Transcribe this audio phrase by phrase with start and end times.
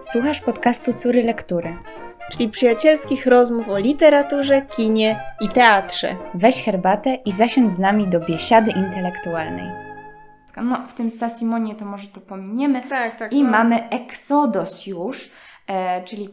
[0.00, 1.76] Słuchasz podcastu Córy Lektury,
[2.32, 6.16] czyli przyjacielskich rozmów o literaturze, kinie i teatrze.
[6.34, 9.70] Weź herbatę i zasiądź z nami do biesiady intelektualnej.
[10.62, 12.82] No, w tym Stasimonie to może to pominiemy.
[12.82, 13.32] Tak, tak.
[13.32, 13.50] I no.
[13.50, 15.30] mamy Exodus już,
[15.66, 16.28] e, czyli,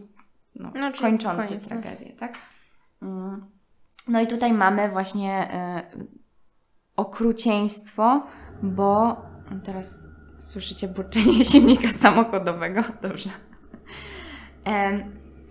[0.55, 1.81] no, No, czyli kończący koniec, no.
[1.81, 2.33] tragedię, tak?
[3.01, 3.45] Mm.
[4.07, 5.83] No i tutaj mamy właśnie e,
[6.95, 8.27] okrucieństwo,
[8.63, 9.17] bo
[9.63, 10.07] teraz
[10.45, 12.83] słyszycie burczenie silnika samochodowego.
[13.01, 13.29] Dobrze.
[14.65, 15.03] Em,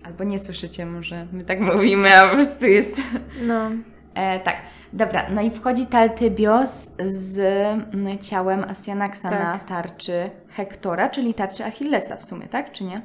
[0.03, 3.01] albo nie słyszycie, może my tak mówimy, a po prostu jest
[3.41, 3.71] No.
[4.15, 4.55] E, tak,
[4.93, 5.29] dobra.
[5.29, 9.39] No i wchodzi Taltybios z mm, ciałem Asjanaxa Tak.
[9.39, 12.71] na tarczy Hektora, czyli tarczy Achillesa w sumie, tak?
[12.71, 13.01] Czy nie?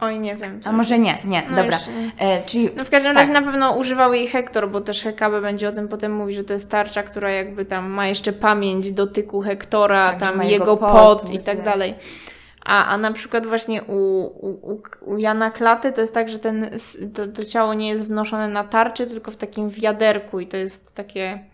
[0.00, 0.60] Oj, nie wiem.
[0.64, 1.78] A może nie, nie, No dobra.
[2.18, 2.26] nie.
[2.26, 3.20] E, czyli No w każdym Tak.
[3.20, 6.44] razie na pewno używał jej Hektor, bo też Hekabe będzie o tym potem mówić, że
[6.44, 10.92] to jest tarcza, która jakby tam ma jeszcze pamięć dotyku Hektora, Tak, tam jego pot,
[10.92, 11.94] pot, i tak dalej.
[12.64, 16.70] A, a na przykład właśnie u, u, u, Jana Klaty to jest tak, że ten,
[17.14, 20.94] to, to ciało nie jest wnoszone na tarczy, tylko w takim wiaderku i to jest
[20.94, 21.44] takie,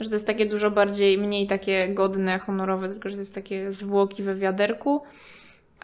[0.00, 3.72] że to jest takie dużo bardziej, mniej takie godne, honorowe, tylko że to jest takie
[3.72, 5.02] zwłoki we wiaderku.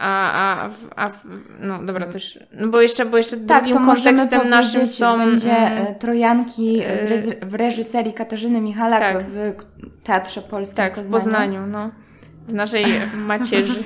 [0.03, 0.33] A,
[0.65, 1.25] a, w- a, w-
[1.61, 5.19] no dobra, to już, no bo jeszcze, bo jeszcze tak, drugim kontekstem naszym są...
[5.19, 9.25] będzie mm, e, Trojanki e, w, rezy- w reżyserii Katarzyny Michalak Tak.
[9.29, 9.53] w
[10.05, 11.91] Teatrze Polskim Tak, w Poznaniu, no.
[12.49, 12.85] W naszej
[13.27, 13.83] macierzy.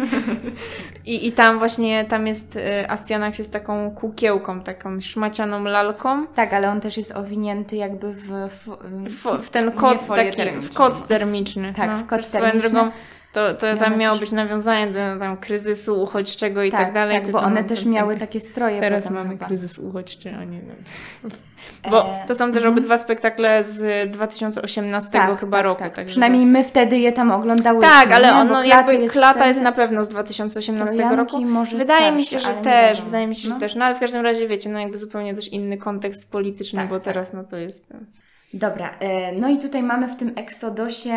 [1.07, 6.27] I, I tam właśnie, tam jest, Astianax jest taką kukiełką, taką szmacianą lalką.
[6.27, 8.29] Tak, ale on też jest owinięty jakby w...
[8.49, 8.69] w,
[9.11, 11.07] W, w ten kod taki, w kod no.
[11.07, 11.73] termiczny.
[11.77, 11.97] Tak, no.
[11.97, 12.71] w kod Też termiczny.
[12.71, 12.91] drogą,
[13.35, 16.95] to, to I tam miało też- być nawiązanie do tam, kryzysu uchodźczego i tak, tak,
[16.95, 17.23] dalej.
[17.23, 19.47] tak, bo one też to- miały takie stroje Teraz potem mamy chyba.
[19.47, 20.77] kryzys uchodźczy, a nie wiem.
[21.91, 22.73] Bo E, to są też mhm.
[22.75, 25.79] obydwa spektakle z 2018 chyba roku.
[25.79, 25.95] Tak.
[25.95, 27.89] także- Przynajmniej my wtedy je tam oglądałyśmy.
[27.93, 28.35] Tak, ale nie?
[28.35, 31.41] on, Bo no, Klaty jakby klata jest na pewno z 2018 Trojanki roku.
[31.45, 33.61] może Wydaje mi się, że też, wydaje mi się, że No.
[33.61, 33.75] też.
[33.75, 36.95] No ale w każdym razie wiecie, no jakby zupełnie też inny kontekst polityczny, Tak, bo
[36.95, 37.05] tak.
[37.05, 37.87] teraz no to jest.
[38.55, 41.15] Dobra, e, no i tutaj mamy w tym Eksodosie.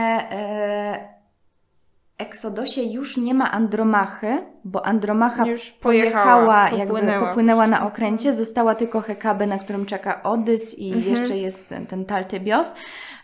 [2.17, 7.27] Eksodosie już nie ma Andromachy, bo Andromacha Już pojechała, pojechała, jakby popłynęła.
[7.27, 11.15] popłynęła na okręcie, została tylko Hekabe, na którym czeka Odys i Mhm.
[11.15, 12.75] jeszcze jest ten, ten Taltybios.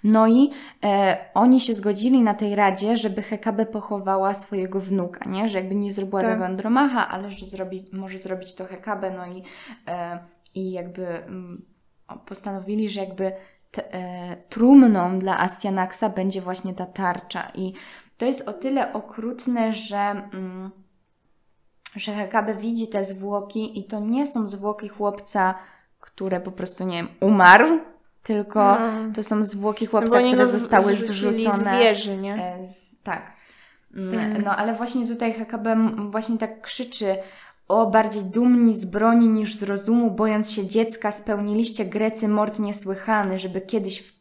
[0.04, 0.52] No i
[0.84, 5.50] e, oni się zgodzili na tej radzie, żeby Hekabe pochowała swojego wnuka, nie?
[5.50, 6.32] Że jakby nie zrobiła Tak.
[6.32, 9.44] tego Andromacha, ale że zrobi, może zrobić to Hekabe, no i,
[9.88, 10.20] e,
[10.56, 11.66] i jakby mm,
[12.08, 13.32] o, postanowili, że jakby
[13.78, 17.74] e, trumną dla Astianaxa będzie właśnie ta tarcza i
[18.24, 19.98] to jest o tyle okrutne, że,
[20.34, 20.72] mm,
[21.96, 25.56] że Hekabe widzi te zwłoki i to nie są zwłoki chłopca,
[26.00, 27.80] które po prostu, nie wiem, umarł,
[28.24, 29.14] tylko No.
[29.16, 31.78] to są zwłoki No chłopca, oni które zostały zrzucone.
[31.78, 32.36] z wieży, nie?
[32.46, 33.34] E, Z, tak.
[33.94, 34.42] Mm, Mm.
[34.42, 35.76] No ale właśnie tutaj Hekabe
[36.10, 37.16] właśnie tak krzyczy
[37.68, 43.40] o bardziej dumni z broni niż z rozumu, bojąc się dziecka, spełniliście Grecy mord niesłychany,
[43.40, 44.14] żeby kiedyś,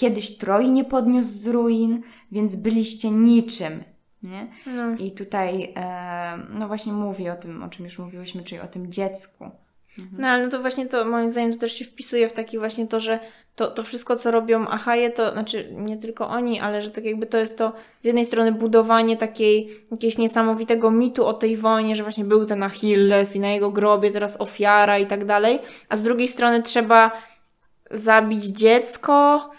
[0.00, 2.02] kiedyś Troi nie podniósł z ruin,
[2.32, 3.84] więc byliście niczym.
[4.22, 4.46] Nie?
[4.66, 4.96] No.
[4.98, 8.92] I tutaj e, no właśnie mówi o tym, o czym już mówiłyśmy, czyli o tym
[8.92, 9.50] dziecku.
[10.18, 12.86] No ale no to właśnie to moim zdaniem to też się wpisuje w taki właśnie
[12.86, 13.20] to, że
[13.56, 17.26] to, to wszystko, co robią Achaje, to znaczy nie tylko oni, ale że tak jakby
[17.26, 17.72] to jest to
[18.02, 22.62] z jednej strony budowanie takiej jakiegoś niesamowitego mitu o tej wojnie, że właśnie był ten
[22.62, 27.10] Achilles i na jego grobie teraz ofiara i tak dalej, a z drugiej strony trzeba
[27.90, 29.50] zabić dziecko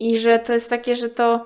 [0.00, 1.44] i że to jest takie, że to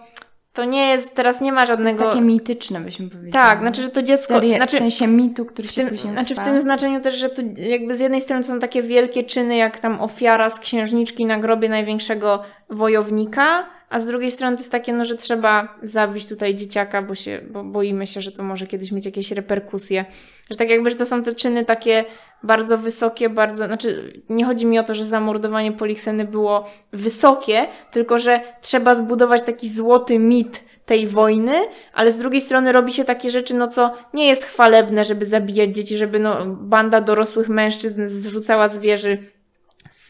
[0.53, 2.11] to nie jest, teraz nie ma To jest żadnego...
[2.11, 3.33] takie mityczne, byśmy powiedzieli.
[3.33, 4.35] tak, znaczy, że to dziecko...
[4.35, 6.51] Serie, znaczy, w sensie mitu, który w się tym, później znaczy w trwa.
[6.51, 10.01] tym znaczeniu też, że to jakby z jednej strony są takie wielkie czyny, jak tam
[10.01, 15.05] ofiara z księżniczki na grobie największego wojownika, a z drugiej strony to jest takie, no,
[15.05, 19.07] że trzeba zabić tutaj dzieciaka, bo się, bo boimy się, że to może kiedyś mieć
[19.07, 20.05] jakieś reperkusje.
[20.51, 22.05] Że tak jakby, że to są te czyny takie
[22.43, 28.19] bardzo wysokie, bardzo, znaczy nie chodzi mi o to, że zamordowanie Polikseny było wysokie, tylko
[28.19, 31.53] że trzeba zbudować taki złoty mit tej wojny,
[31.93, 35.71] ale z drugiej strony robi się takie rzeczy, no co nie jest chwalebne, żeby zabijać
[35.71, 39.38] dzieci, żeby no, banda dorosłych mężczyzn zrzucała z wieży z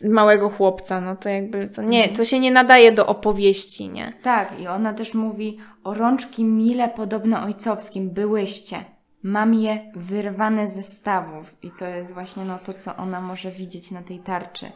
[0.05, 4.13] małego chłopca, no to jakby to nie, to się nie nadaje do opowieści, nie?
[4.23, 8.77] Tak, i ona też mówi, o rączki mile podobne ojcowskim byłyście.
[9.23, 11.57] Mam je wyrwane ze stawów.
[11.63, 14.73] I to jest właśnie no, to, co ona może widzieć na tej tarczy.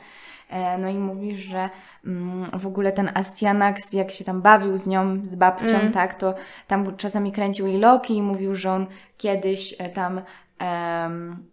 [0.51, 1.71] E, no i mówi, że
[2.07, 5.93] mm, w ogóle ten Astianax, jak się tam bawił z nią, z babcią, Mm.
[5.93, 6.35] tak, to
[6.67, 10.21] tam czasami kręcił jej loki i mówił, że on kiedyś e, tam
[10.59, 11.52] em,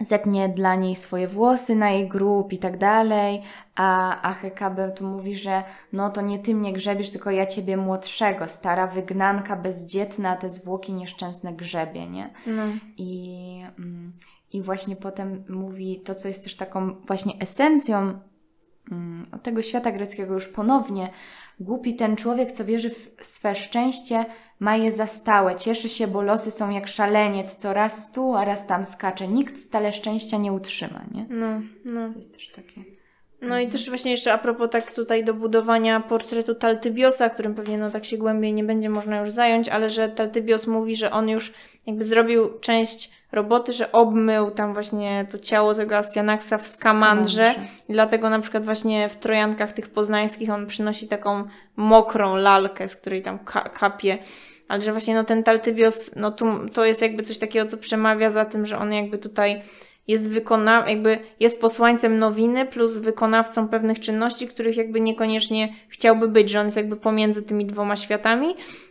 [0.00, 3.42] zetnie dla niej swoje włosy na jej grób i tak dalej,
[3.74, 5.62] a, a Hekabe tu mówi, że
[5.92, 10.92] no to nie ty mnie grzebiesz, tylko ja ciebie młodszego, stara wygnanka, bezdzietna, te zwłoki
[10.92, 12.30] nieszczęsne grzebie, nie?
[12.46, 12.62] No.
[12.96, 14.12] I, mm,
[14.52, 18.20] I właśnie potem mówi to, co jest też taką właśnie esencją
[18.90, 21.10] mm, tego świata greckiego już ponownie.
[21.60, 24.24] Głupi ten człowiek, co wierzy w swe szczęście,
[24.60, 25.56] ma je za stałe.
[25.56, 29.28] Cieszy się, bo losy są jak szaleniec, co raz tu, a raz tam skacze.
[29.28, 31.26] Nikt stale szczęścia nie utrzyma, nie?
[31.30, 32.12] No, no.
[32.12, 32.84] To jest też takie...
[33.40, 37.78] No i też właśnie jeszcze a propos tak tutaj do budowania portretu Taltybiosa, którym pewnie
[37.78, 41.28] no tak się głębiej nie będzie można już zająć, ale że Taltybios mówi, że on
[41.28, 41.52] już
[41.86, 47.54] jakby zrobił część roboty, że obmył tam właśnie to ciało tego Astianaxa w skamandrze.
[47.88, 51.44] I dlatego na przykład właśnie w Trojankach tych poznańskich on przynosi taką
[51.76, 54.18] mokrą lalkę, z której tam ka- kapie.
[54.68, 58.30] Ale że właśnie no ten Taltybios, no tu, to jest jakby coś takiego, co przemawia
[58.30, 59.62] za tym, że on jakby tutaj
[60.08, 66.50] jest wykona, jakby jest posłańcem nowiny plus wykonawcą pewnych czynności, których jakby niekoniecznie chciałby być,
[66.50, 68.46] że on jest jakby pomiędzy tymi dwoma światami.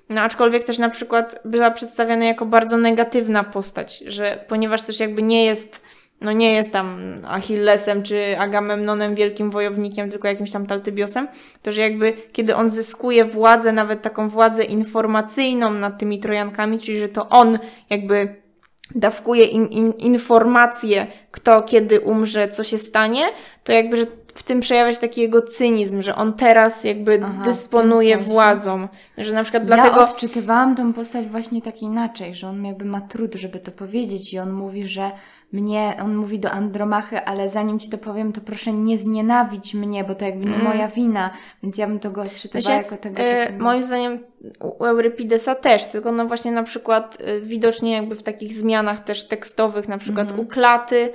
[0.10, 5.24] No aczkolwiek też na przykład była przedstawiana jako bardzo negatywna postać, że ponieważ też jakby
[5.24, 5.82] nie jest,
[6.22, 11.28] no nie jest tam Achillesem czy Agamemnonem wielkim wojownikiem, tylko jakimś tam Taltybiosem,
[11.62, 16.98] to że jakby kiedy on zyskuje władzę, nawet taką władzę informacyjną nad tymi Trojankami, czyli
[16.98, 17.60] że to on
[17.90, 18.47] jakby
[18.96, 23.24] dawkuje im in, informacje, kto kiedy umrze, co się stanie,
[23.64, 24.06] to jakby, że
[24.38, 28.88] w tym przejawia się taki jego cynizm, że on teraz jakby Aha, dysponuje władzą.
[29.18, 30.04] Że na przykład Ja dlatego...
[30.04, 34.40] odczytywałam tą postać właśnie tak inaczej, że on jakby ma trud, żeby to powiedzieć i
[34.40, 35.12] on mówi, że
[35.52, 40.04] mnie, on mówi do Andromachy, ale zanim ci to powiem, to proszę nie znienawidź mnie,
[40.04, 40.64] bo to jakby nie Mm.
[40.68, 41.30] moja wina,
[41.64, 43.64] więc ja bym to go W odczytywała sensie, jako tego takiego...
[43.64, 44.20] moim zdaniem
[44.60, 49.28] u Eurypidesa też, tylko no właśnie na przykład e, widocznie jakby w takich zmianach też
[49.28, 50.40] tekstowych, na przykład Mhm.
[50.40, 51.10] u Klaty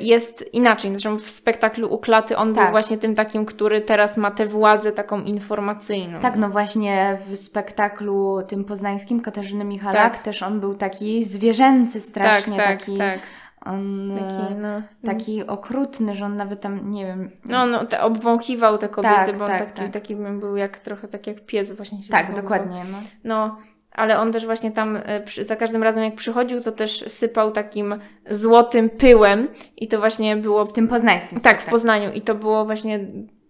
[0.00, 0.90] jest inaczej.
[0.90, 2.70] Zresztą w spektaklu u Klaty on był Tak.
[2.70, 6.20] właśnie tym takim, który teraz ma tę władzę taką informacyjną.
[6.20, 10.22] Tak, no właśnie w spektaklu tym poznańskim Katarzyny Michalak Tak.
[10.22, 13.20] też on był taki zwierzęcy strasznie, tak, taki, tak.
[13.64, 17.30] on Taki, taki, no, taki okrutny, że on nawet tam, nie wiem...
[17.44, 19.90] No, no, te, obwąchiwał te kobiety, Tak, bo on tak, taki, tak.
[19.90, 22.42] taki był jak trochę tak jak pies właśnie się Tak, zachowywał.
[22.42, 22.98] dokładnie, no.
[23.24, 23.56] No,
[23.96, 27.52] ale on też właśnie tam e, przy, za każdym razem jak przychodził, to też sypał
[27.52, 28.00] takim
[28.30, 31.70] złotym pyłem i to właśnie było W tym poznańskim tak w spektaklu.
[31.70, 33.00] Poznaniu i to było właśnie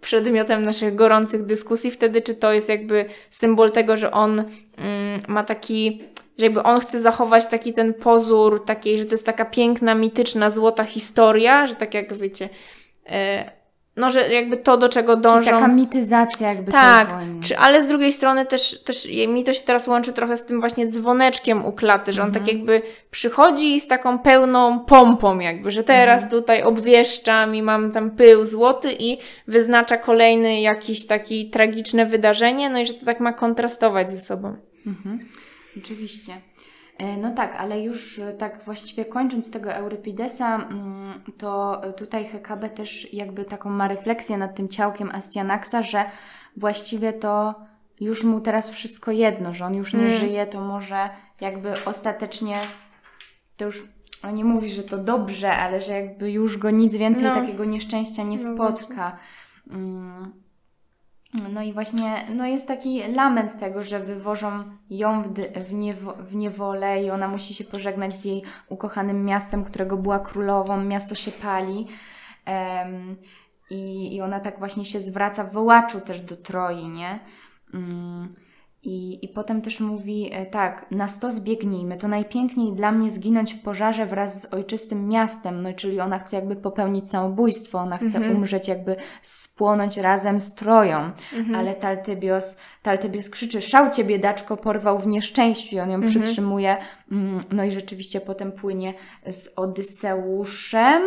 [0.01, 4.45] przedmiotem naszych gorących dyskusji wtedy, czy to jest jakby symbol tego, że on
[4.77, 6.03] mm, ma taki,
[6.39, 10.51] że jakby on chce zachować taki ten pozór takiej, że to jest taka piękna, mityczna,
[10.51, 12.49] złota historia, że tak jak wiecie,
[13.07, 13.51] e,
[13.97, 15.51] no, że jakby to, do czego Czyli dążą...
[15.51, 17.09] taka mityzacja jakby Tak,
[17.43, 20.61] czy, ale z drugiej strony też, też mi to się teraz łączy trochę z tym
[20.61, 22.45] właśnie dzwoneczkiem u klaty, że on Mhm.
[22.47, 26.43] tak jakby przychodzi z taką pełną pompą jakby, że teraz Mhm.
[26.43, 32.79] tutaj obwieszczam i mam tam pył złoty i wyznacza kolejny jakiś taki tragiczne wydarzenie, no
[32.81, 34.57] i że to tak ma kontrastować ze sobą.
[34.87, 35.29] Mhm.
[35.83, 36.33] Oczywiście.
[36.99, 42.71] E, No tak, ale już e, tak właściwie kończąc tego Eurypidesa, mm, to tutaj Hekabe
[42.71, 46.05] też jakby taką ma refleksję nad tym ciałkiem Astianaxa, że
[46.57, 47.55] właściwie to
[48.01, 50.19] już mu teraz wszystko jedno, że on już nie Mm.
[50.19, 51.09] żyje, to może
[51.41, 52.55] jakby ostatecznie
[53.57, 53.85] to już
[54.25, 57.35] on nie mówi, że to dobrze, ale że jakby już go nic więcej No.
[57.35, 59.17] takiego nieszczęścia nie No spotka.
[59.71, 60.33] Mm.
[61.53, 65.29] No i właśnie no jest taki lament tego, że wywożą ją w,
[65.69, 70.19] w, niewo, w niewolę i ona musi się pożegnać z jej ukochanym miastem, którego była
[70.19, 70.85] królową.
[70.85, 71.87] Miasto się pali.
[72.45, 73.17] Em,
[73.71, 77.19] i, I ona tak właśnie się zwraca w wołaczu też do Troi, nie?
[77.75, 78.35] Mm.
[78.83, 83.55] I, I potem też mówi e, tak, na sto zbiegnijmy, to najpiękniej dla mnie zginąć
[83.55, 88.19] w pożarze wraz z ojczystym miastem, no czyli ona chce jakby popełnić samobójstwo, ona chce
[88.19, 88.37] Mhm.
[88.37, 91.55] umrzeć, jakby spłonąć razem z Troją, Mhm.
[91.55, 95.77] ale Taltybios, Taltybios krzyczy, szał cię biedaczko, porwał w nieszczęściu.
[95.77, 96.13] I on ją Mhm.
[96.23, 96.77] przytrzymuje,
[97.13, 98.95] mm, no i rzeczywiście potem płynie
[99.31, 101.03] z Odyseuszem,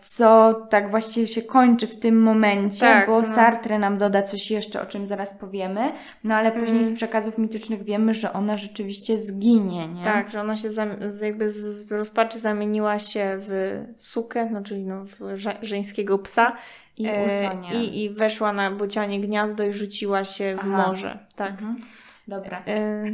[0.00, 3.24] co tak właściwie się kończy w tym momencie, Tak, bo no.
[3.24, 5.92] Sartre nam doda coś jeszcze, o czym zaraz powiemy,
[6.24, 6.84] no ale później Mm.
[6.84, 10.04] z przekazów mitycznych wiemy, że ona rzeczywiście zginie, nie?
[10.04, 10.88] Tak, że ona się zam,
[11.22, 16.52] jakby z, rozpaczy zamieniła się w sukę, no czyli no, w ża- żeńskiego psa
[16.96, 20.86] I e, i, i weszła na bocianie gniazdo i rzuciła się w Aha.
[20.86, 21.18] morze.
[21.36, 21.50] Tak.
[21.50, 21.76] Mhm.
[22.28, 22.62] Dobra.
[22.66, 23.04] E,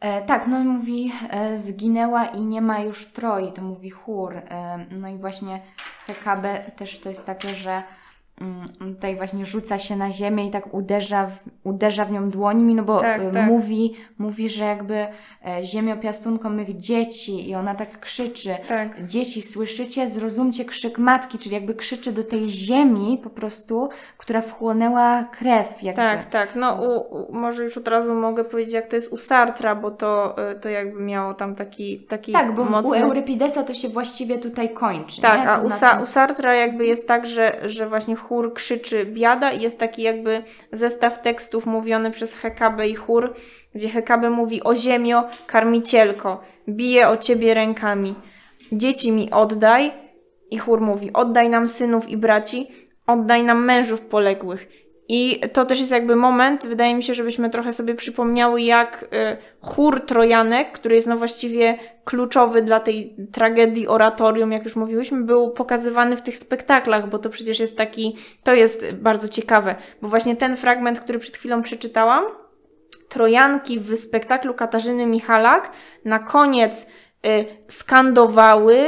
[0.00, 4.36] E, tak, no i mówi, e, zginęła i nie ma już Troi, to mówi chór.
[4.36, 5.60] E, no i właśnie
[6.06, 7.82] Hekabe też to jest takie, że
[8.78, 12.82] tutaj właśnie rzuca się na ziemię i tak uderza w, uderza w nią dłońmi, no
[12.82, 13.46] bo Tak, y, tak.
[13.46, 14.94] mówi, mówi, że jakby
[15.46, 18.54] e, ziemio piastunką mych dzieci i ona tak krzyczy.
[18.68, 19.06] Tak.
[19.06, 20.08] Dzieci, słyszycie?
[20.08, 25.82] Zrozumcie krzyk matki, czyli jakby krzyczy do tej ziemi po prostu, która wchłonęła krew.
[25.82, 26.02] Jakby.
[26.02, 26.48] Tak, tak.
[26.56, 29.90] No u, u, może już od razu mogę powiedzieć, jak to jest u Sartra, bo
[29.90, 32.90] to, y, to jakby miało tam taki, taki Tak, bo mocny...
[32.90, 35.22] u Eurypidesa to się właściwie tutaj kończy.
[35.22, 35.50] Tak, nie?
[35.50, 39.62] a u, Sa- u Sartra jakby jest tak, że, że właśnie chór krzyczy biada i
[39.62, 40.42] jest taki jakby
[40.72, 43.34] zestaw tekstów mówiony przez Hekabę i chór,
[43.74, 48.14] gdzie Hekabę mówi o ziemio, karmicielko, bije o ciebie rękami,
[48.72, 49.90] dzieci mi oddaj
[50.50, 52.68] i chór mówi oddaj nam synów i braci,
[53.06, 54.87] oddaj nam mężów poległych.
[55.08, 59.36] I to też jest jakby moment, wydaje mi się, żebyśmy trochę sobie przypomniały, jak y,
[59.60, 65.50] chór Trojanek, który jest no właściwie kluczowy dla tej tragedii oratorium, jak już mówiłyśmy, był
[65.50, 70.36] pokazywany w tych spektaklach, bo to przecież jest taki, to jest bardzo ciekawe, bo właśnie
[70.36, 72.24] ten fragment, który przed chwilą przeczytałam,
[73.08, 75.70] Trojanki w spektaklu Katarzyny Michalak
[76.04, 76.86] na koniec
[77.26, 78.78] y, skandowały,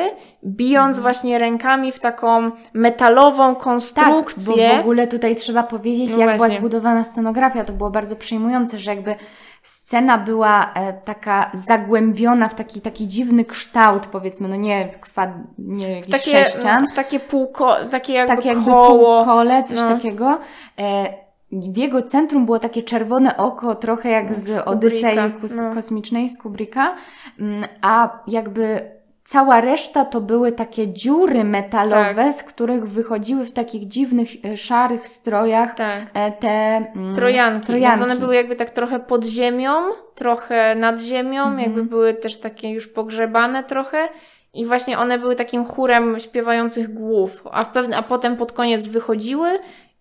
[0.45, 3.55] bijąc właśnie rękami w taką metalową Mhm.
[3.55, 4.69] Tak, konstrukcję.
[4.71, 6.59] bo w ogóle tutaj trzeba powiedzieć, No jak była właśnie.
[6.59, 7.65] zbudowana scenografia.
[7.65, 9.15] To było bardzo przejmujące, że jakby
[9.63, 15.91] scena była e, taka zagłębiona w taki, taki dziwny kształt, powiedzmy, no nie, kwad, nie
[15.97, 19.17] jakiś takie, sześcian, w takie półko, takie jakby, tak jakby koło.
[19.25, 19.89] półkole, coś no.
[19.89, 20.39] takiego.
[20.79, 21.15] E,
[21.53, 25.75] w jego centrum było takie czerwone oko, trochę jak Z z Kubricka, Odysei no.
[25.75, 26.95] kosmicznej, z Kubricka,
[27.41, 28.91] Mm, a jakby
[29.31, 32.35] cała reszta to były takie dziury metalowe, Tak.
[32.35, 36.01] z których wychodziły w takich dziwnych, e, szarych strojach Tak.
[36.15, 37.89] e, te mm, Trojanki, trojanki.
[38.01, 39.73] Więc one były jakby tak trochę pod ziemią,
[40.15, 41.61] trochę nad ziemią, Mhm.
[41.61, 44.09] jakby były też takie już pogrzebane trochę.
[44.55, 48.89] I właśnie one były takim chórem śpiewających głów, a, w pewne, a potem pod koniec
[48.89, 49.59] wychodziły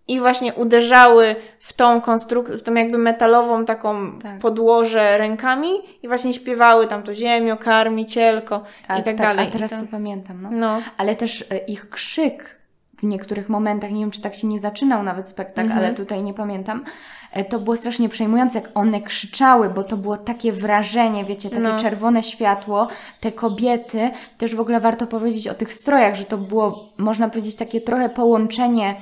[0.08, 4.38] i właśnie uderzały w tą konstrukcję, w tą jakby metalową taką Tak.
[4.38, 5.68] podłoże rękami
[6.02, 8.62] i właśnie śpiewały tam to ziemio, karmicielko
[9.00, 9.48] i tak, dalej.
[9.48, 10.50] A teraz I to pamiętam, no.
[10.52, 12.60] No, ale też e, ich krzyk
[12.98, 15.78] w niektórych momentach, nie wiem czy tak się nie zaczynał nawet spektakl, Mhm.
[15.84, 16.84] ale tutaj nie pamiętam,
[17.32, 21.62] e, to było strasznie przejmujące, jak one krzyczały, bo to było takie wrażenie, wiecie, takie
[21.62, 21.78] No.
[21.78, 22.88] czerwone światło,
[23.20, 27.56] te kobiety, też w ogóle warto powiedzieć o tych strojach, że to było, można powiedzieć,
[27.56, 28.94] takie trochę połączenie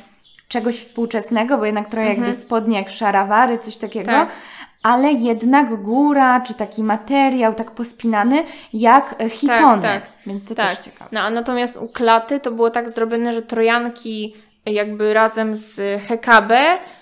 [0.49, 4.26] czegoś współczesnego, bo jednak trochę jakby spodnie jak szarawary, coś takiego, Mhm.
[4.26, 4.37] Tak.
[4.83, 9.83] ale jednak góra, czy taki materiał tak pospinany, jak e, hitony.
[9.83, 10.02] tak.
[10.26, 10.69] Więc to tak.
[10.76, 11.11] też ciekawe.
[11.12, 14.35] No, a natomiast u Klaty to było tak zrobione, że Trojanki
[14.67, 16.61] jakby razem z Hekabę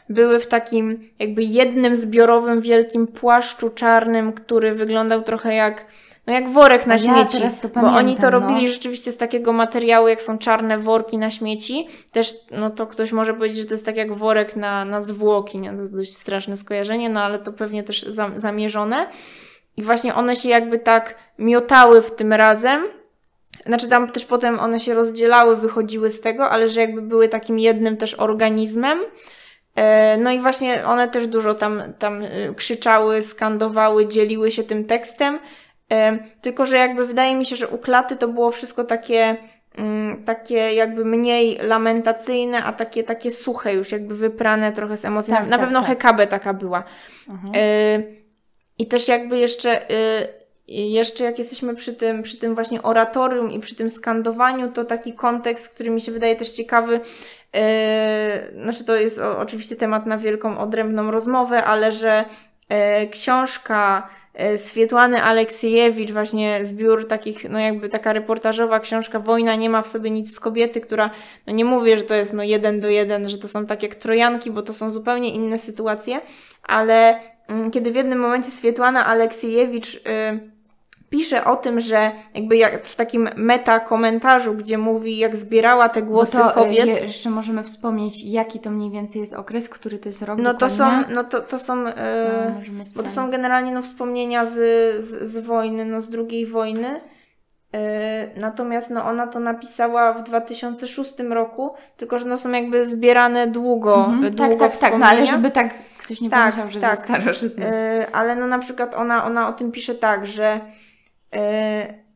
[0.09, 5.85] były w takim jakby jednym zbiorowym wielkim płaszczu czarnym, który wyglądał trochę jak
[6.27, 8.73] no jak worek na ja śmieci, to bo oni pamiętam, to robili no.
[8.73, 11.89] rzeczywiście z takiego materiału, jak są czarne worki na śmieci.
[12.13, 15.61] Też, no to ktoś może powiedzieć, że to jest tak jak worek na, na zwłoki,
[15.61, 15.73] nie?
[15.73, 19.07] To jest dość straszne skojarzenie, no ale to pewnie też za, zamierzone.
[19.77, 22.83] I właśnie one się jakby tak miotały w tym razem,
[23.67, 27.59] znaczy tam też potem one się rozdzielały, wychodziły z tego, ale że jakby były takim
[27.59, 28.99] jednym też organizmem.
[29.75, 34.85] E, No i właśnie one też dużo tam, tam e, krzyczały, skandowały, dzieliły się tym
[34.85, 35.39] tekstem.
[35.93, 39.37] E, Tylko, że jakby wydaje mi się, że u Klaty to było wszystko takie,
[39.79, 45.33] mm, takie jakby mniej lamentacyjne, a takie, takie suche już, jakby wyprane trochę z emocji.
[45.33, 45.89] Tak, na na tak, pewno tak.
[45.89, 46.85] Hekabe taka była.
[47.29, 47.55] Mhm.
[47.55, 48.17] Y,
[48.79, 50.27] I też jakby jeszcze, y,
[50.69, 55.13] jeszcze jak jesteśmy przy tym, przy tym właśnie oratorium i przy tym skandowaniu, to taki
[55.13, 60.59] kontekst, który mi się wydaje też ciekawy, y, znaczy to jest oczywiście temat na wielką,
[60.59, 62.25] odrębną rozmowę, ale że
[63.03, 64.09] y, książka
[64.57, 70.11] Swietłany Aleksiejewicz, właśnie zbiór takich, no jakby taka reportażowa książka Wojna nie ma w sobie
[70.11, 71.11] nic z kobiety, która,
[71.47, 73.95] no nie mówię, że to jest no jeden do jeden, że to są tak jak
[73.95, 76.21] trojanki, bo to są zupełnie inne sytuacje,
[76.63, 80.01] ale mm, kiedy w jednym momencie Swietłana Aleksiejewicz y,
[81.17, 86.03] pisze o tym, że jakby jak w takim meta komentarzu, gdzie mówi, jak zbierała te
[86.03, 86.87] głosy to, e, kobiet.
[86.87, 90.55] je- jeszcze możemy wspomnieć, jaki to mniej więcej jest okres, który to jest rok No
[90.55, 91.15] to są, dokładnie?
[91.15, 94.55] no to, to są, No, e, możemy bo to są generalnie no, wspomnienia z,
[95.05, 97.01] z, z wojny, no z drugiej wojny.
[97.75, 103.47] E, Natomiast no, ona to napisała w 2006 roku, tylko że no, są jakby zbierane
[103.47, 106.81] długo, Mhm, długo tak, tak, tak, no ale żeby tak ktoś nie Tak, pomyślał, że
[106.81, 106.97] tak.
[106.97, 107.69] za starożytność.
[107.73, 110.61] E, ale no na przykład ona, ona o tym pisze tak, że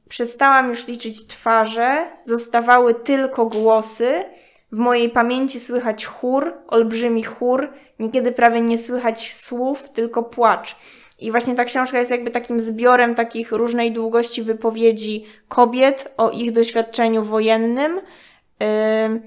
[0.09, 4.25] przestałam już liczyć twarze, zostawały tylko głosy.
[4.73, 10.77] W mojej pamięci słychać chór, olbrzymi chór, niekiedy prawie nie słychać słów, tylko płacz.
[11.19, 16.53] I właśnie ta książka jest jakby takim zbiorem takich różnej długości wypowiedzi kobiet o ich
[16.53, 18.01] doświadczeniu wojennym.
[19.05, 19.21] Ym,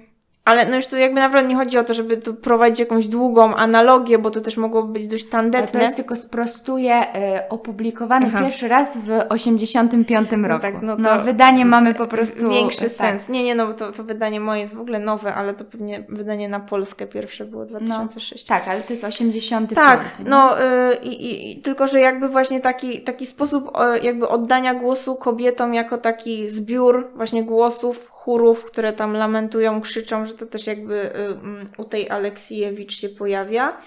[0.46, 3.56] Ale no już tu jakby naprawdę nie chodzi o to, żeby tu prowadzić jakąś długą
[3.56, 5.82] analogię, bo to też mogłoby być dość Ale to tandetne.
[5.82, 8.40] jest tylko sprostuję, y, opublikowany Aha.
[8.42, 10.62] pierwszy raz w 85 roku.
[10.62, 12.50] tak, no no, to wydanie mamy po prostu...
[12.50, 12.90] Większy tak.
[12.90, 13.30] sens.
[13.30, 16.04] Nie, nie, no bo to, to wydanie moje jest w ogóle nowe, ale to pewnie
[16.10, 18.46] wydanie na Polskę pierwsze było 2006.
[18.46, 19.88] Tak, ale to jest 85.
[19.88, 20.30] Tak, nie?
[20.30, 25.16] no y, i, i, tylko, że jakby właśnie taki, taki sposób y, jakby oddania głosu
[25.16, 30.96] kobietom jako taki zbiór właśnie głosów, chórów, które tam lamentują, krzyczą, że to też jakby
[30.96, 33.78] y, mm, u tej Aleksijewicz się pojawia.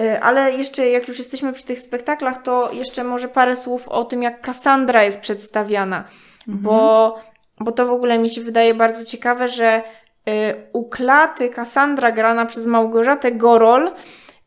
[0.00, 4.04] Y, Ale jeszcze jak już jesteśmy przy tych spektaklach, to jeszcze może parę słów o
[4.04, 6.04] tym, jak Kassandra jest przedstawiana,
[6.46, 7.18] bo,
[7.60, 9.82] bo to w ogóle mi się wydaje bardzo ciekawe, że
[10.28, 10.32] y,
[10.72, 13.90] u Klaty Kassandra grana przez Małgorzatę Gorol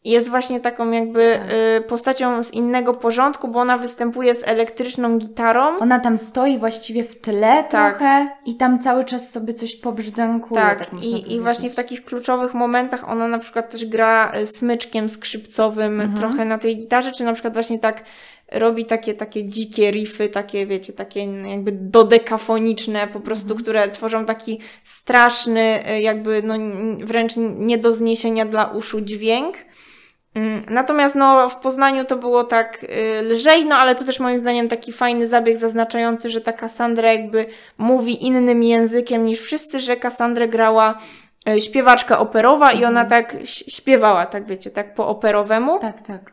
[0.06, 1.54] jest właśnie taką jakby Tak.
[1.54, 5.78] y, postacią z innego porządku, bo ona występuje z elektryczną gitarą.
[5.80, 7.98] Ona tam stoi właściwie w tle Tak.
[7.98, 10.62] trochę i tam cały czas sobie coś pobrzdękuje.
[10.62, 14.48] Tak, Tak, i, i właśnie w takich kluczowych momentach ona na przykład też gra y,
[14.48, 16.18] smyczkiem skrzypcowym Mhm.
[16.18, 18.04] trochę na tej gitarze, czy na przykład właśnie tak
[18.52, 23.62] robi takie, takie dzikie riffy, takie wiecie, takie jakby dodekafoniczne po prostu, Mhm.
[23.62, 26.54] które tworzą taki straszny, y, jakby no
[27.06, 29.56] wręcz nie do zniesienia dla uszu dźwięk.
[30.36, 34.40] Mm, Natomiast no, w Poznaniu to było tak y, lżej, no ale to też moim
[34.40, 37.46] zdaniem taki fajny zabieg zaznaczający, że ta Kassandra jakby
[37.78, 40.98] mówi innym językiem niż wszyscy, że Kassandrę grała
[41.50, 45.80] y, śpiewaczka operowa i ona tak ś- śpiewała, tak wiecie, tak po operowemu.
[45.80, 46.32] Tak, tak.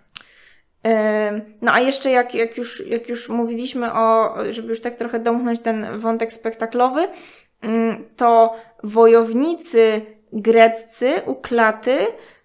[1.31, 5.19] Ym, No a jeszcze jak, jak, już, jak już mówiliśmy o, żeby już tak trochę
[5.19, 7.09] domknąć ten wątek spektaklowy,
[7.64, 10.00] ym, to wojownicy
[10.33, 11.99] greccy u klaty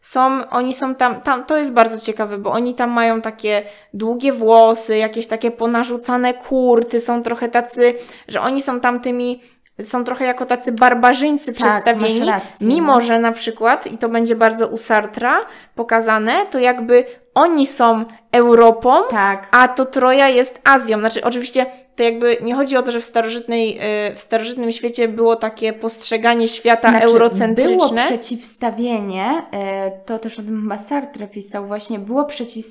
[0.03, 4.33] są, oni są tam, tam, to jest bardzo ciekawe, bo oni tam mają takie długie
[4.33, 7.93] włosy, jakieś takie ponarzucane kurty, są trochę tacy,
[8.27, 9.41] że oni są tam tymi,
[9.83, 13.01] są trochę jako tacy barbarzyńcy Tak, przedstawieni, rację, mimo no.
[13.01, 15.45] że na przykład, i to będzie bardzo u Sartra
[15.75, 19.47] pokazane, to jakby oni są Europą, Tak.
[19.51, 20.99] a to Troja jest Azją.
[20.99, 23.79] Znaczy, oczywiście to jakby nie chodzi o to, że w, starożytnej,
[24.11, 27.75] y, w starożytnym świecie było takie postrzeganie świata Znaczy, eurocentryczne.
[27.77, 32.65] Było przeciwstawienie, e, to też o tym chyba Sartre pisał, właśnie było, przeciw,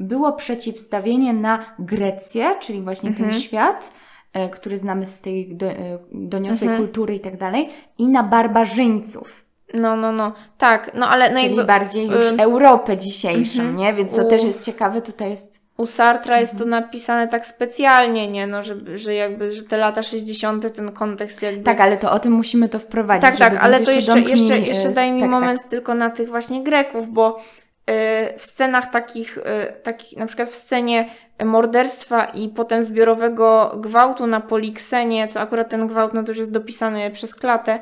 [0.00, 3.30] było przeciwstawienie na Grecję, czyli właśnie Mhm.
[3.30, 3.92] ten świat,
[4.32, 6.86] e, który znamy z tej do, e, doniosłej Mhm.
[6.86, 9.44] kultury i tak dalej, i na barbarzyńców,
[9.74, 10.32] No, no, no.
[10.58, 13.76] Tak, no ale no czyli jakby bardziej już ym, Europę dzisiejszą, mhm.
[13.76, 13.94] nie?
[13.94, 15.67] Więc to też jest ciekawe, tutaj jest...
[15.78, 16.70] u Sartra jest Mhm.
[16.70, 18.46] to napisane tak specjalnie, nie?
[18.46, 20.74] No, że, że jakby, że te lata 60.
[20.76, 21.62] ten kontekst jakby...
[21.64, 23.22] Tak, ale to o tym musimy to wprowadzić.
[23.22, 26.28] Tak, tak, ale to jeszcze, domknij, jeszcze, e, jeszcze daj mi moment tylko na tych
[26.28, 27.92] właśnie Greków, bo y,
[28.38, 29.42] w scenach takich, y,
[29.82, 31.08] takich, na przykład w scenie
[31.44, 36.52] morderstwa i potem zbiorowego gwałtu na Poliksenie, co akurat ten gwałt, no to już jest
[36.52, 37.78] dopisany przez klatę,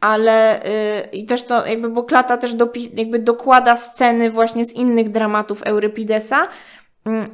[0.00, 0.60] ale
[1.12, 5.62] i też to jakby, bo klata też dopi- jakby dokłada sceny właśnie z innych dramatów
[5.62, 6.48] Eurypidesa,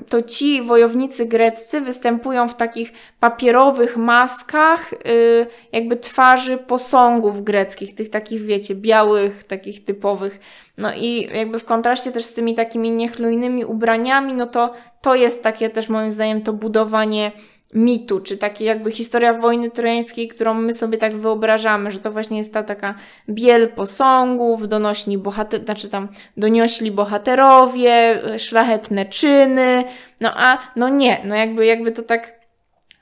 [0.09, 8.11] to ci wojownicy greccy występują w takich papierowych maskach, y, jakby twarzy posągów greckich, tych
[8.11, 10.41] takich, wiecie, białych, takich typowych.
[10.79, 15.43] No i jakby w kontraście też z tymi takimi niechlujnymi ubraniami, no to to jest
[15.43, 17.33] takie też moim zdaniem to budowanie
[17.73, 22.39] mitu, czy takie jakby historia wojny trojańskiej, którą my sobie tak wyobrażamy, że to właśnie
[22.39, 22.95] jest ta taka
[23.29, 29.85] biel posągów, donośni bohater, znaczy tam doniośli bohaterowie, szlachetne czyny,
[30.21, 32.41] no a no nie, no jakby, jakby to tak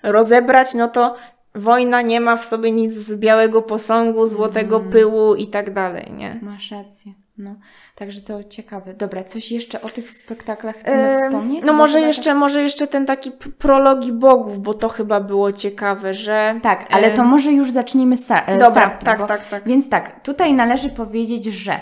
[0.02, 1.16] rozebrać, no to
[1.54, 4.90] wojna nie ma w sobie nic z białego posągu, złotego Mm.
[4.90, 6.38] pyłu i tak dalej, nie?
[6.42, 7.12] Masz rację.
[7.38, 7.54] No,
[7.94, 8.94] także to ciekawe.
[8.94, 11.64] Dobra, coś jeszcze o tych spektaklach chcemy Em, wspomnieć?
[11.64, 16.60] No może jeszcze, może jeszcze ten taki prologi bogów, bo to chyba było ciekawe, że...
[16.62, 19.64] Tak, tak ale to może już zacznijmy sa- e, Dobra, tak, bo, tak, tak.
[19.68, 21.80] Więc tak, tutaj należy powiedzieć, że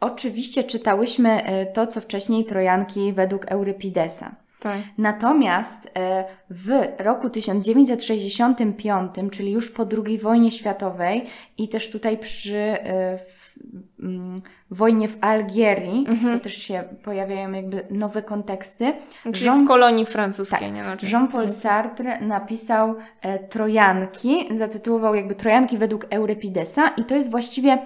[0.00, 4.34] oczywiście czytałyśmy e, to, co wcześniej Trojanki według Eurypidesa.
[4.60, 4.78] Tak.
[4.98, 11.26] Natomiast e, w roku 1965, czyli już po II wojnie światowej
[11.58, 13.54] i też tutaj przy e, w,
[14.02, 14.36] mm,
[14.70, 16.38] wojnie w Algierii, Mhm.
[16.38, 18.92] to też się pojawiają jakby nowe konteksty.
[19.32, 20.72] Czyli Jean- w kolonii francuskiej, tak.
[20.74, 20.82] nie?
[20.82, 27.78] Znaczy, Jean-Paul Sartre napisał e, Trojanki, zatytułował jakby Trojanki według Eurypidesa i to jest właściwie,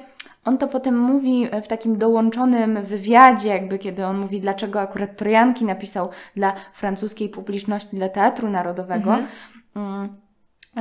[0.45, 5.65] on to potem mówi w takim dołączonym wywiadzie, jakby kiedy on mówi, dlaczego akurat Trojanki
[5.65, 9.27] napisał dla francuskiej publiczności, dla Teatru Narodowego, Mhm.
[9.77, 10.09] mm,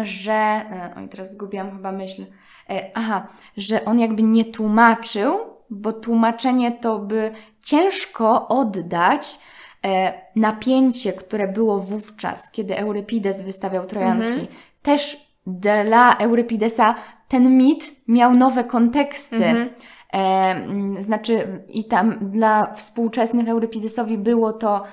[0.05, 2.25] że, e, oj teraz zgubiłam chyba myśl,
[2.69, 5.33] e, aha, że on jakby nie tłumaczył,
[5.69, 7.31] bo tłumaczenie to by
[7.63, 9.39] ciężko oddać
[9.85, 14.25] e, napięcie, które było wówczas, kiedy Eurypides wystawiał Trojanki.
[14.27, 14.47] Mhm.
[14.81, 16.95] Też dla Eurypidesa
[17.33, 19.45] ten mit miał nowe konteksty.
[19.45, 19.69] Mhm.
[20.13, 24.83] E, mm, znaczy, i tam dla współczesnych Eurypidesowi było to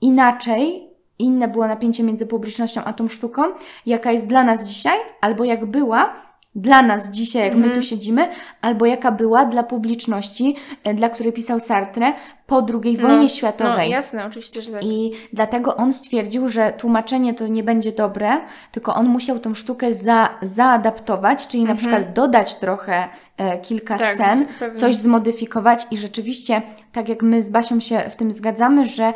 [0.00, 3.42] inaczej, inne było napięcie między publicznością a tą sztuką,
[3.86, 6.23] jaka jest dla nas dzisiaj, albo jak była
[6.54, 8.28] dla nas dzisiaj, jak my tu siedzimy,
[8.60, 12.12] albo jaka była dla publiczności, e, dla której pisał Sartre
[12.46, 13.88] po II wojnie No, światowej.
[13.88, 14.84] No jasne, oczywiście, że tak.
[14.84, 18.30] I dlatego on stwierdził, że tłumaczenie to nie będzie dobre,
[18.72, 24.18] tylko on musiał tą sztukę za, zaadaptować, czyli na przykład dodać trochę e, kilka Mhm.
[24.18, 24.80] Tak, scen, pewnie.
[24.80, 26.62] coś zmodyfikować i rzeczywiście,
[26.92, 29.12] tak jak my z Basią się w tym zgadzamy, że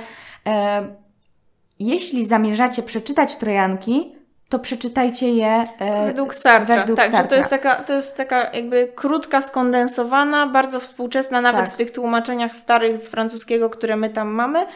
[0.46, 0.88] e,
[1.78, 4.12] jeśli zamierzacie przeczytać Trojanki,
[4.48, 6.76] to przeczytajcie je e, Według Sartra.
[6.76, 7.28] według tak, że Sartra.
[7.30, 11.70] to jest, taka, to jest taka jakby krótka, skondensowana, bardzo współczesna, nawet Tak.
[11.74, 14.66] w tych tłumaczeniach starych z francuskiego, które my tam mamy.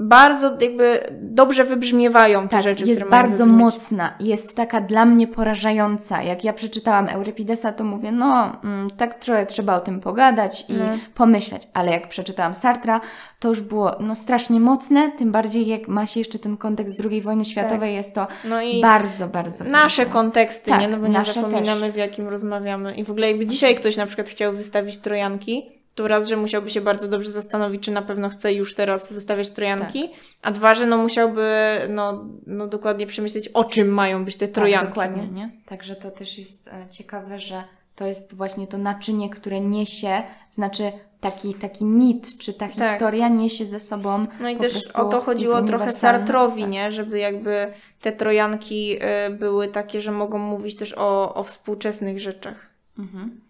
[0.00, 5.26] Bardzo jakby dobrze wybrzmiewają te Tak, rzeczy, jest które bardzo mocna, jest taka dla mnie
[5.26, 6.22] porażająca.
[6.22, 10.72] Jak ja przeczytałam Euripidesa, to mówię, no, mm, tak trochę trzeba o tym pogadać i
[10.72, 10.84] No.
[11.14, 13.00] pomyśleć, ale jak przeczytałam Sartra,
[13.38, 17.22] to już było no, strasznie mocne, tym bardziej jak ma się jeszcze ten kontekst II
[17.22, 20.12] wojny światowej, jest to No i bardzo, bardzo nasze porażające.
[20.12, 20.88] konteksty, Tak, nie?
[20.88, 22.94] No bo nie nasze zapominamy, w jakim rozmawiamy.
[22.94, 26.70] I w ogóle jakby dzisiaj ktoś na przykład chciał wystawić Trojanki, to raz, że musiałby
[26.70, 30.18] się bardzo dobrze zastanowić, czy na pewno chce już teraz wystawiać Trojanki, Tak.
[30.42, 31.46] a dwa, że no musiałby
[31.88, 34.86] no, no dokładnie przemyśleć, o czym mają być te Trojanki.
[34.86, 35.50] Tak, dokładnie, nie?
[35.66, 37.64] Także to też jest e, ciekawe, że
[37.96, 43.64] to jest właśnie to naczynie, które niesie, znaczy taki, taki mit, czy ta historia niesie
[43.64, 45.92] ze sobą No i też o to chodziło trochę.
[45.92, 46.70] Sartrowi, Tak.
[46.70, 46.92] nie?
[46.92, 52.66] Żeby jakby te Trojanki y, były takie, że mogą mówić też o, o współczesnych rzeczach.
[52.98, 53.40] Mhm.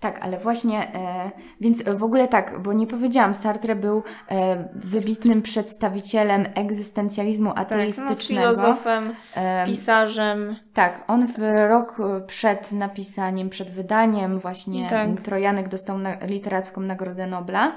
[0.00, 1.30] Tak, ale właśnie, e,
[1.60, 7.62] więc w ogóle tak, bo nie powiedziałam, Sartre był e, wybitnym przedstawicielem egzystencjalizmu Tak, no,
[7.62, 8.18] ateistycznego.
[8.42, 10.56] filozofem, E, pisarzem.
[10.74, 15.20] tak, on w rok e, przed napisaniem, przed wydaniem właśnie Tak.
[15.20, 17.72] Trojanek dostał na, literacką Nagrodę Nobla.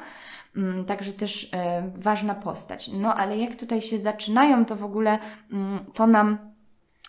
[0.55, 2.91] Mm, Także też e, ważna postać.
[2.93, 5.19] No ale jak tutaj się zaczynają, to w ogóle
[5.53, 6.37] mm, to nam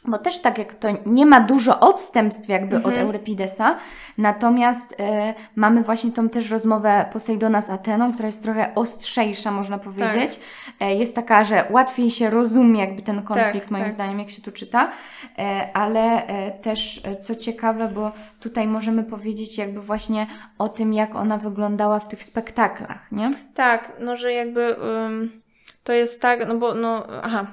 [0.05, 2.95] bo też tak jak to nie ma dużo odstępstw jakby Mhm.
[2.95, 3.77] od Eurypidesa,
[4.19, 9.79] natomiast e, mamy właśnie tą też rozmowę Posejdona z Ateną, która jest trochę ostrzejsza, można
[9.79, 10.41] powiedzieć.
[10.81, 13.93] E, jest taka, że łatwiej się rozumie jakby ten konflikt, Tak, moim tak.
[13.93, 14.91] zdaniem, jak się tu czyta,
[15.39, 20.27] e, ale e, też e, co ciekawe, bo tutaj możemy powiedzieć jakby właśnie
[20.59, 23.31] o tym, jak ona wyglądała w tych spektaklach, nie?
[23.55, 25.43] Tak, no że jakby ym,
[25.85, 27.47] to jest tak, no bo no, aha,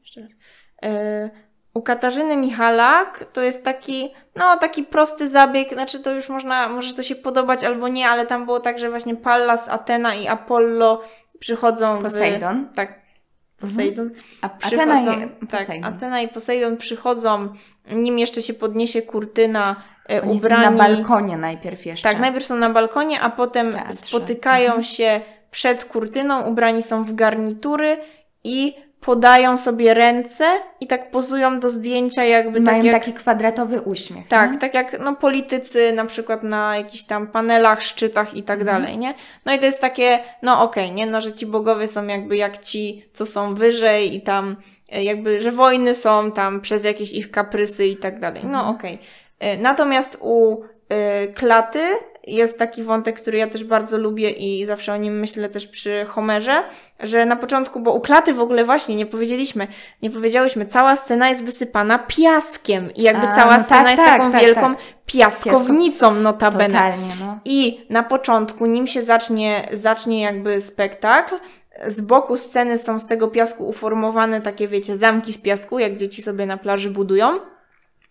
[0.00, 0.32] jeszcze raz.
[1.74, 6.94] U Katarzyny Michalak to jest taki, no taki prosty zabieg, znaczy to już można, może
[6.94, 11.02] to się podobać albo nie, ale tam było tak, że właśnie Pallas, Atena i Apollo
[11.38, 12.02] przychodzą w...
[12.02, 12.68] Posejdon.
[12.74, 13.00] Tak,
[13.60, 14.10] Posejdon.
[14.42, 15.94] A Przychodzą, Atena i tak, Posejdon.
[15.94, 17.48] Atena i Posejdon przychodzą,
[17.92, 19.76] nim jeszcze się podniesie kurtyna,
[20.12, 20.64] y, Oni są ubrani...
[20.64, 22.08] na balkonie najpierw jeszcze.
[22.08, 23.92] Tak, najpierw są na balkonie, a potem teatrze.
[23.92, 24.82] spotykają Mhm.
[24.82, 27.96] się przed kurtyną, ubrani są w garnitury
[28.44, 30.44] i podają sobie ręce
[30.80, 32.94] i tak pozują do zdjęcia jakby I tak mają jak...
[32.94, 34.28] taki kwadratowy uśmiech.
[34.28, 34.58] Tak, nie?
[34.58, 38.82] tak jak no, politycy na przykład na jakichś tam panelach, szczytach i tak Mhm.
[38.82, 39.14] dalej, nie?
[39.46, 41.06] No i to jest takie, no okej, nie?
[41.06, 44.56] No, że ci bogowie są jakby jak ci, co są wyżej i tam
[44.92, 48.42] e, jakby, że wojny są tam przez jakieś ich kaprysy i tak dalej.
[48.44, 48.74] No Mhm.
[48.76, 48.98] okej.
[49.38, 51.80] E, Natomiast u e, Klaty
[52.26, 56.04] jest taki wątek, który ja też bardzo lubię i zawsze o nim myślę też przy
[56.08, 56.62] Homerze,
[57.00, 59.66] że na początku, bo u Klaty w ogóle właśnie nie powiedzieliśmy,
[60.02, 64.04] nie powiedziałyśmy, cała scena jest wysypana piaskiem i jakby A, cała no scena tak, jest
[64.04, 64.84] tak, taką tak, wielką tak.
[65.06, 66.74] piaskownicą notabene.
[66.74, 67.38] Totalnie, no.
[67.44, 71.34] I na początku, nim się zacznie, zacznie jakby spektakl,
[71.86, 76.22] z boku sceny są z tego piasku uformowane takie, wiecie, zamki z piasku, jak dzieci
[76.22, 77.40] sobie na plaży budują.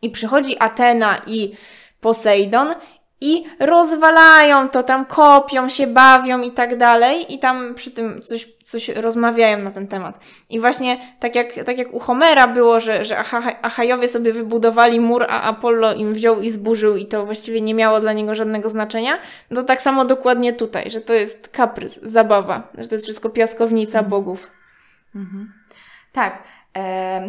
[0.01, 1.55] I przychodzi Atena i
[2.01, 2.75] Posejdon
[3.21, 7.33] i rozwalają to, tam kopią się, bawią i tak dalej.
[7.33, 10.19] I tam przy tym coś, coś rozmawiają na ten temat.
[10.49, 13.17] I właśnie tak jak, tak jak u Homera było, że, że
[13.61, 17.99] Achajowie sobie wybudowali mur, a Apollo im wziął i zburzył i to właściwie nie miało
[17.99, 19.19] dla niego żadnego znaczenia,
[19.55, 24.03] to tak samo dokładnie tutaj, że to jest kaprys, zabawa, że to jest wszystko piaskownica
[24.03, 24.51] bogów.
[26.11, 26.43] Tak.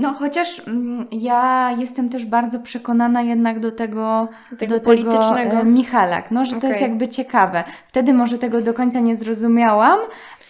[0.01, 5.51] No, chociaż mm, ja jestem też bardzo przekonana jednak do tego, Tego do politycznego.
[5.51, 7.65] Tego, Michalak, no, że to jest jakby ciekawe.
[7.87, 9.99] Wtedy może tego do końca nie zrozumiałam,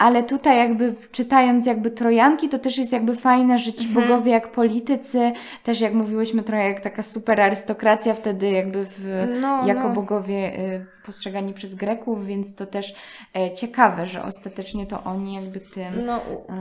[0.01, 4.09] ale tutaj jakby czytając jakby Trojanki, to też jest jakby fajne, że ci Mhm.
[4.09, 5.33] bogowie jak politycy,
[5.65, 9.95] też jak mówiłyśmy trochę jak taka super arystokracja wtedy jakby w, No, jako no.
[9.95, 12.95] bogowie y, postrzegani przez Greków, więc to też
[13.37, 16.07] e, ciekawe, że ostatecznie to oni jakby tym...
[16.07, 16.53] No, u,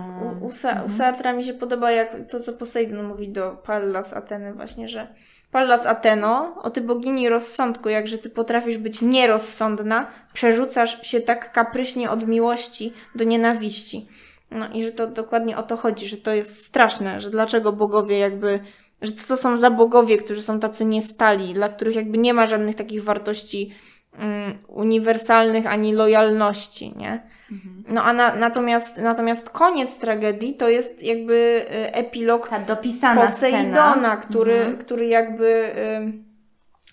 [0.44, 0.86] u, u, Sa- Mhm.
[0.86, 5.08] u Sartra mi się podoba jak to, co Poseidon mówi do Pallas Ateny właśnie, że
[5.52, 12.10] Pallas Ateno, o ty bogini rozsądku, jakże ty potrafisz być nierozsądna, przerzucasz się tak kapryśnie
[12.10, 14.08] od miłości do nienawiści.
[14.52, 18.20] No i że to dokładnie o to chodzi, że to jest straszne, że dlaczego bogowie
[18.20, 18.60] jakby,
[19.02, 22.76] że to są za bogowie, którzy są tacy niestali, dla których jakby nie ma żadnych
[22.76, 23.74] takich wartości
[24.20, 27.39] um, uniwersalnych ani lojalności, nie?
[27.88, 33.92] No a na, natomiast, natomiast koniec tragedii to jest jakby y, epilog Ta dopisana Posejdona,
[33.92, 34.18] scena.
[34.18, 34.78] który, Mhm.
[34.78, 36.14] który jakby y,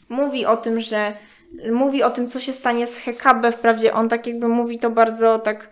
[0.08, 1.12] mówi o tym, że
[1.72, 3.52] mówi o tym, co się stanie z Hekabe.
[3.52, 5.68] Wprawdzie on tak jakby mówi to bardzo tak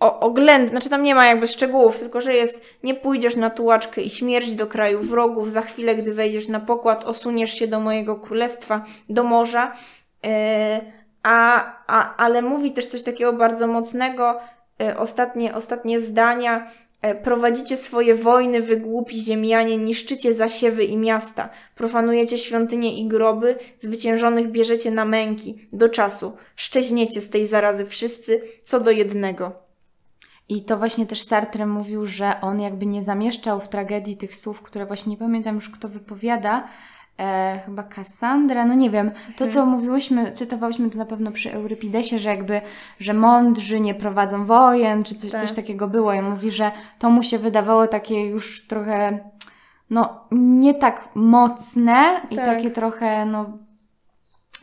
[0.00, 4.00] o, oględnie, znaczy tam nie ma jakby szczegółów, tylko że jest nie pójdziesz na tułaczkę
[4.00, 8.16] i śmierć do kraju wrogów, za chwilę, gdy wejdziesz na pokład, osuniesz się do mojego
[8.16, 9.72] królestwa, do morza.
[10.24, 10.30] Yy,
[11.22, 14.40] a, a, ale mówi też coś takiego bardzo mocnego,
[14.82, 16.70] e, ostatnie, ostatnie zdania.
[17.02, 23.58] E, Prowadzicie swoje wojny, wy głupi ziemianie, niszczycie zasiewy i miasta, profanujecie świątynie i groby,
[23.80, 29.52] zwyciężonych bierzecie na męki, do czasu, szczeźniecie z tej zarazy wszyscy, co do jednego.
[30.48, 34.62] I to właśnie też Sartre mówił, że on jakby nie zamieszczał w tragedii tych słów,
[34.62, 36.68] które właśnie nie pamiętam już kto wypowiada,
[37.18, 42.18] e, chyba Kassandra, no nie wiem, to co mówiłyśmy, cytowałyśmy to na pewno przy Eurypidesie,
[42.18, 42.60] że jakby,
[42.98, 45.40] że mądrzy nie prowadzą wojen, czy coś, Tak.
[45.40, 46.14] coś takiego było.
[46.14, 49.18] I mówi, że to mu się wydawało takie już trochę,
[49.90, 52.44] no nie tak mocne i Tak.
[52.44, 53.58] takie trochę, no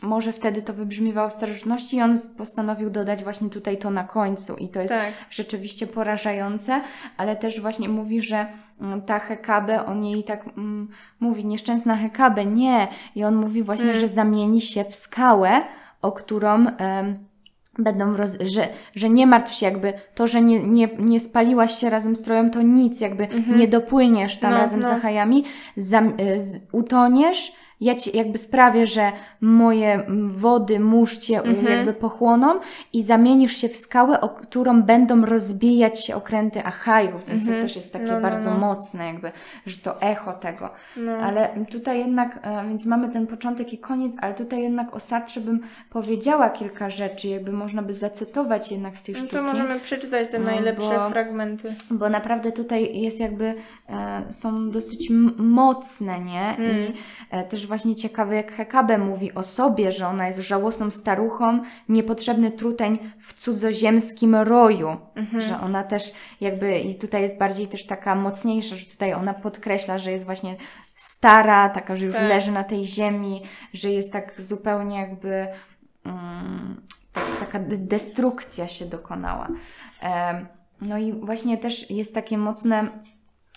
[0.02, 4.56] może wtedy to wybrzmiewało w starożytności i on postanowił dodać właśnie tutaj to na końcu
[4.56, 5.12] i to jest Tak.
[5.30, 6.80] rzeczywiście porażające,
[7.16, 8.46] ale też właśnie mówi, że
[9.06, 10.88] ta Hekabe, on jej tak mm,
[11.20, 12.88] mówi, nieszczęsna Hekabe, nie.
[13.14, 14.00] I on mówi właśnie, Mm.
[14.00, 15.50] że zamieni się w skałę,
[16.02, 16.64] o którą
[17.78, 21.90] będą, roz, że, że nie martw się jakby, to, że nie, nie, nie spaliłaś się
[21.90, 24.50] razem z Troją, to nic, jakby nie dopłyniesz tam.
[24.52, 24.88] No, razem no.
[24.88, 25.44] z Achajami,
[25.76, 31.76] zam, y, z, utoniesz, ja ci jakby sprawię, że moje wody, mórz cię y, Mhm.
[31.76, 32.60] jakby pochłoną
[32.92, 37.76] i zamienisz się w skałę, o którą będą rozbijać się okręty Achajów, więc to też
[37.76, 38.58] jest takie No, no, bardzo no.
[38.58, 39.32] mocne jakby,
[39.66, 40.70] że to echo tego.
[40.96, 41.12] No.
[41.12, 45.40] Ale tutaj jednak, e, więc mamy ten początek i koniec, ale tutaj jednak o Sartrze
[45.40, 49.36] bym powiedziała kilka rzeczy, jakby można by zacytować jednak z tej No sztuki.
[49.36, 51.74] to możemy przeczytać te No, najlepsze bo- fragmenty.
[51.90, 53.54] Bo naprawdę tutaj jest jakby,
[53.88, 56.56] e, są dosyć mocne, nie?
[56.56, 56.70] Mm.
[56.76, 56.92] I
[57.30, 62.50] e, też właśnie ciekawe, jak Hekabe mówi o sobie, że ona jest żałosną staruchą, niepotrzebny
[62.50, 64.96] truteń w cudzoziemskim roju.
[65.14, 65.42] Mhm.
[65.42, 69.98] Że ona też jakby, i tutaj jest bardziej też taka mocniejsza, że tutaj ona podkreśla,
[69.98, 70.56] że jest właśnie
[70.94, 72.28] stara, taka, że już Tak.
[72.28, 73.42] leży na tej ziemi,
[73.74, 75.46] że jest tak zupełnie jakby
[77.12, 79.48] tak, taka de- destrukcja się dokonała.
[80.00, 80.46] Em,
[80.80, 82.88] no i właśnie też jest takie mocne,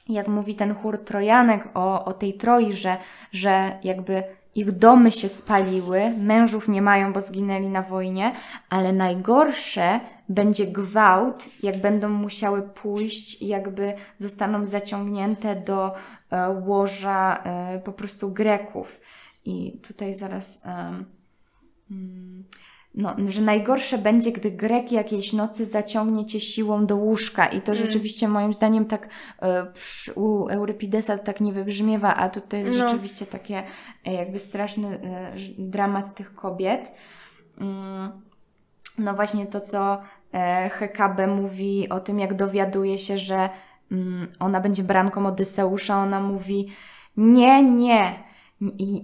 [0.09, 2.97] jak mówi ten chór Trojanek o, o tej Troi, że,
[3.31, 4.23] że jakby
[4.55, 8.31] ich domy się spaliły, mężów nie mają, bo zginęli na wojnie,
[8.69, 15.95] ale najgorsze będzie gwałt, jak będą musiały pójść jakby zostaną zaciągnięte do
[16.31, 18.99] e, łoża e, po prostu Greków.
[19.45, 20.65] I tutaj zaraz.
[20.65, 21.05] em,
[21.91, 22.43] mm,
[22.95, 27.45] no, że najgorsze będzie, gdy Grek jakiejś nocy zaciągnie cię siłą do łóżka.
[27.47, 27.85] I to Mm.
[27.85, 29.07] rzeczywiście moim zdaniem tak
[29.73, 32.87] przy, u Eurypidesa tak nie wybrzmiewa, a tutaj jest No.
[32.87, 33.63] rzeczywiście takie
[34.05, 36.91] e, jakby straszny e, dramat tych kobiet.
[37.61, 38.11] Mm,
[38.97, 40.01] No właśnie to, co
[40.71, 43.49] Hekabe mówi o tym, jak dowiaduje się, że
[43.91, 46.67] mm, ona będzie branką Odyseusza, ona mówi
[47.17, 48.23] nie, nie,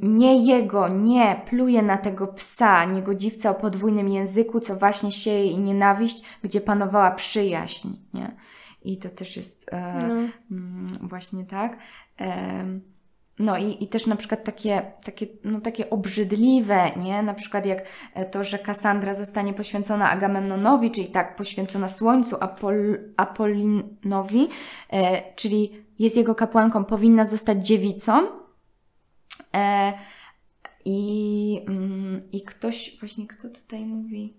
[0.01, 5.59] nie jego, nie, pluje na tego psa, niegodziwca o podwójnym języku, co właśnie sieje i
[5.59, 8.35] nienawiść, gdzie panowała przyjaźń, nie?
[8.81, 10.15] I to też jest e, No.
[10.51, 11.77] mm, właśnie tak.
[12.17, 12.81] Em,
[13.39, 17.23] no i, i też na przykład takie, takie, no takie obrzydliwe, nie?
[17.23, 17.83] Na przykład jak
[18.13, 24.47] e, to, że Kassandra zostanie poświęcona Agamemnonowi, czyli tak poświęcona Słońcu, Apol, Apollinowi,
[24.93, 28.38] e, czyli jest jego kapłanką, powinna zostać dziewicą.
[29.55, 29.93] E,
[30.85, 34.33] i, mm, I ktoś, właśnie kto tutaj mówi?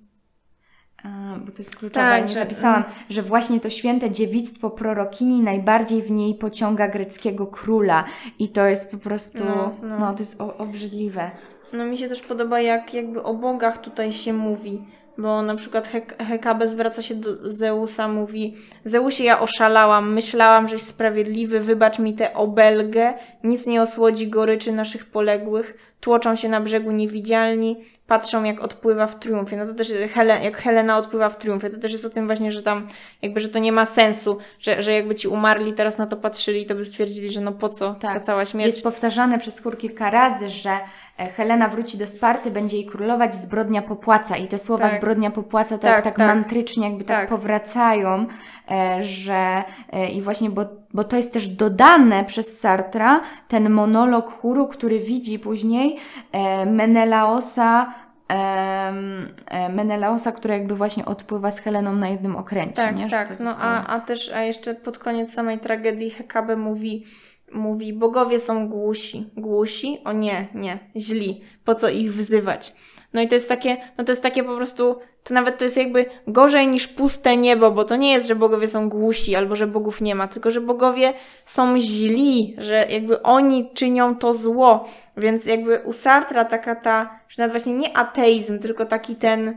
[1.05, 5.41] E, bo to jest kluczowe, Tak, nie że- zapisałam, że właśnie to święte dziewictwo prorokini
[5.41, 8.05] najbardziej w niej pociąga greckiego króla
[8.39, 10.13] i to jest po prostu, no, No, no.
[10.13, 11.31] to jest obrzydliwe.
[11.73, 14.85] No mi się też podoba, jak jakby o bogach tutaj się mówi.
[15.21, 20.83] Bo na przykład Hek Hekabe zwraca się do Zeusa, mówi Zeusie, ja oszalałam, myślałam, żeś
[20.83, 25.75] sprawiedliwy, wybacz mi tę obelgę, nic nie osłodzi goryczy naszych poległych.
[26.01, 27.77] tłoczą się na brzegu niewidzialni,
[28.11, 29.57] patrzą jak odpływa w triumfie.
[29.57, 32.53] No to też Helen, jak Helena odpływa w triumfie, to też jest o tym właśnie,
[32.53, 32.87] że tam
[33.23, 36.67] jakby, że to nie ma sensu, że, że jakby ci umarli teraz na to patrzyli,
[36.67, 38.15] to by stwierdzili, że no po co Tak.
[38.15, 38.73] ta cała śmierć.
[38.73, 40.71] Jest powtarzane przez chór kilka razy, że
[41.19, 44.37] e, Helena wróci do Sparty, będzie jej królować, zbrodnia popłaca.
[44.37, 44.99] I te słowa Tak.
[44.99, 46.27] zbrodnia popłaca to Tak, tak, tak.
[46.27, 47.29] mantrycznie jakby tak, Tak.
[47.29, 48.27] powracają,
[48.71, 54.41] e, że e, i właśnie, bo, bo to jest też dodane przez Sartra, ten monolog
[54.41, 55.97] chóru, który widzi później
[56.67, 57.95] Menelaosa,
[58.31, 63.03] e, Menelaosa, który jakby właśnie odpływa z Heleną na jednym okręcie, Tak, nie?
[63.03, 63.41] Że tak.
[63.41, 67.05] No a, a też, a jeszcze pod koniec samej tragedii Hekabe mówi,
[67.53, 69.31] mówi, bogowie są głusi.
[69.37, 69.99] Głusi?
[70.05, 71.45] O nie, nie, źli.
[71.65, 72.75] Po co ich wzywać?
[73.13, 75.77] No i to jest takie, no to jest takie po prostu, to nawet to jest
[75.77, 79.67] jakby gorzej niż puste niebo, bo to nie jest, że bogowie są głusi albo że
[79.67, 81.13] bogów nie ma, tylko że bogowie
[81.45, 84.89] są źli, że jakby oni czynią to zło.
[85.17, 89.57] Więc jakby u Sartra taka ta, że nawet właśnie nie ateizm, tylko taki ten,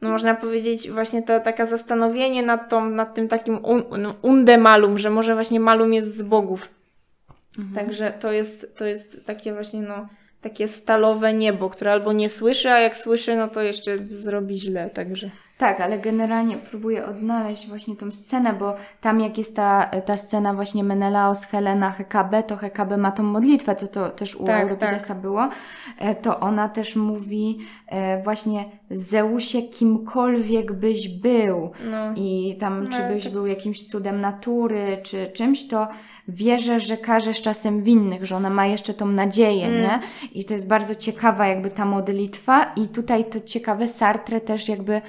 [0.00, 4.98] no można powiedzieć właśnie to taka zastanowienie nad, tą, nad tym takim un, un- undemalum,
[4.98, 6.68] że może właśnie malum jest z bogów.
[7.74, 10.08] Także to jest, to jest takie właśnie no,
[10.42, 14.90] takie stalowe niebo, które albo nie słyszy, a jak słyszy, no to jeszcze zrobi źle,
[14.90, 15.30] także.
[15.62, 20.54] Tak, ale generalnie próbuję odnaleźć właśnie tą scenę, bo tam jak jest ta, ta scena
[20.54, 25.14] właśnie Menelaos, Helena, Hekabe, to Hekabe ma tą modlitwę, co to też u Tak, Euripidesa
[25.14, 25.48] było,
[25.98, 32.12] e, to ona też mówi e, właśnie Zeusie kimkolwiek byś był No.
[32.16, 35.88] i tam czy No, byś to- był jakimś cudem natury, czy czymś, to
[36.28, 39.80] wierzę, że karzesz czasem winnych, że ona ma jeszcze tą nadzieję, Mm.
[39.82, 40.00] nie?
[40.32, 45.02] I to jest bardzo ciekawa jakby ta modlitwa i tutaj to ciekawe Sartre też jakby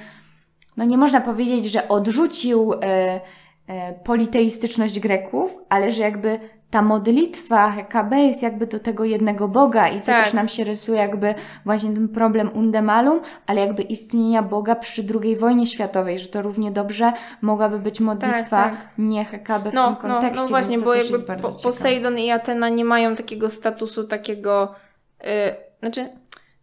[0.77, 3.21] no nie można powiedzieć, że odrzucił e,
[3.67, 6.39] e, politeistyczność Greków, ale że jakby
[6.73, 10.23] ta modlitwa Hekabe jest jakby do tego jednego Boga i co Tak.
[10.23, 15.35] też nam się rysuje jakby właśnie ten problem Undemalum, ale jakby istnienia Boga przy II
[15.35, 18.73] wojnie światowej, że to równie dobrze mogłaby być modlitwa tak.
[18.97, 21.49] nie Hekabe w No, tym no, kontekście, no właśnie, więc to bo jakby po.
[21.51, 24.75] Posejdon i Atena nie mają takiego statusu takiego,
[25.23, 25.27] yy,
[25.79, 26.09] znaczy,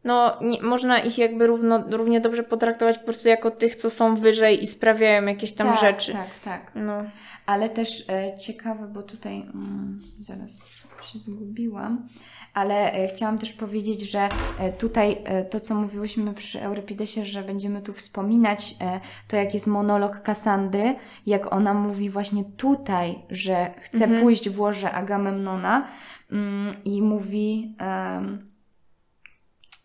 [0.04, 4.16] no nie, można ich jakby równo, równie dobrze potraktować po prostu jako tych, co są
[4.16, 6.12] wyżej i sprawiają jakieś tam tak, rzeczy.
[6.12, 6.72] Tak, tak.
[6.74, 7.02] No.
[7.46, 10.80] Ale też e, ciekawe, bo tutaj mm, zaraz
[11.12, 12.08] się zgubiłam,
[12.54, 17.42] ale e, chciałam też powiedzieć, że e, tutaj e, to, co mówiłyśmy przy Eurypidesie, że
[17.42, 20.94] będziemy tu wspominać, e, to jak jest monolog Kasandry,
[21.26, 24.22] jak ona mówi właśnie tutaj, że chce Mhm.
[24.22, 25.86] pójść w łoże Agamemnona
[26.32, 27.76] mm, i mówi...
[27.78, 28.49] em,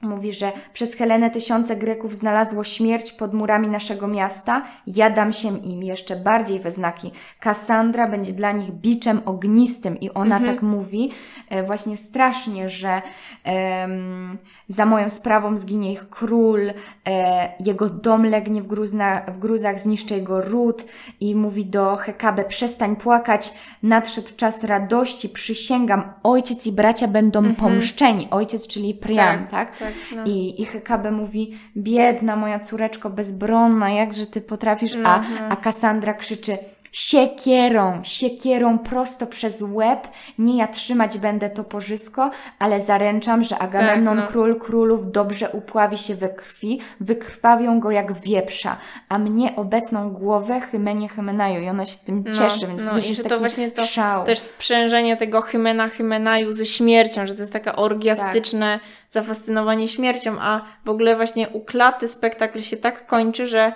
[0.05, 4.63] Mówi, że przez Helenę tysiące Greków znalazło śmierć pod murami naszego miasta.
[4.87, 7.11] Ja dam się im jeszcze bardziej we znaki.
[7.39, 10.55] Kassandra będzie dla nich biczem ognistym i ona Mhm.
[10.55, 11.11] tak mówi
[11.49, 13.01] e, właśnie strasznie, że
[13.43, 16.59] em, za moją sprawą zginie ich król,
[17.07, 20.85] e, jego dom legnie w, gruzna, w gruzach, zniszczy jego ród
[21.19, 28.27] i mówi do Hekabe, przestań płakać, nadszedł czas radości, przysięgam, ojciec i bracia będą pomszczeni.
[28.31, 29.77] Ojciec, czyli Priam, tak?
[29.77, 30.23] tak no.
[30.25, 35.25] I, I Hekabe mówi, biedna moja córeczko bezbronna, jakże ty potrafisz, a, no.
[35.49, 36.57] a Kassandra krzyczy,
[36.95, 40.07] siekierą, siekierą prosto przez łeb,
[40.39, 44.31] nie ja trzymać będę to porzysko, ale zaręczam, że Agamemnon, Tak, no.
[44.31, 48.77] król królów, dobrze upławi się we krwi, wykrwawią go jak wieprza,
[49.09, 52.97] a mnie obecną głowę Hymenie Hymenaju i ona się tym No, cieszy, więc no, to
[52.97, 54.25] jest że to właśnie to szał.
[54.25, 58.79] Też sprzężenie tego hymena hymenaju ze śmiercią, że to jest taka orgiastyczne
[59.09, 63.73] zafascynowanie śmiercią, a w ogóle właśnie u Klaty spektakl się tak kończy, że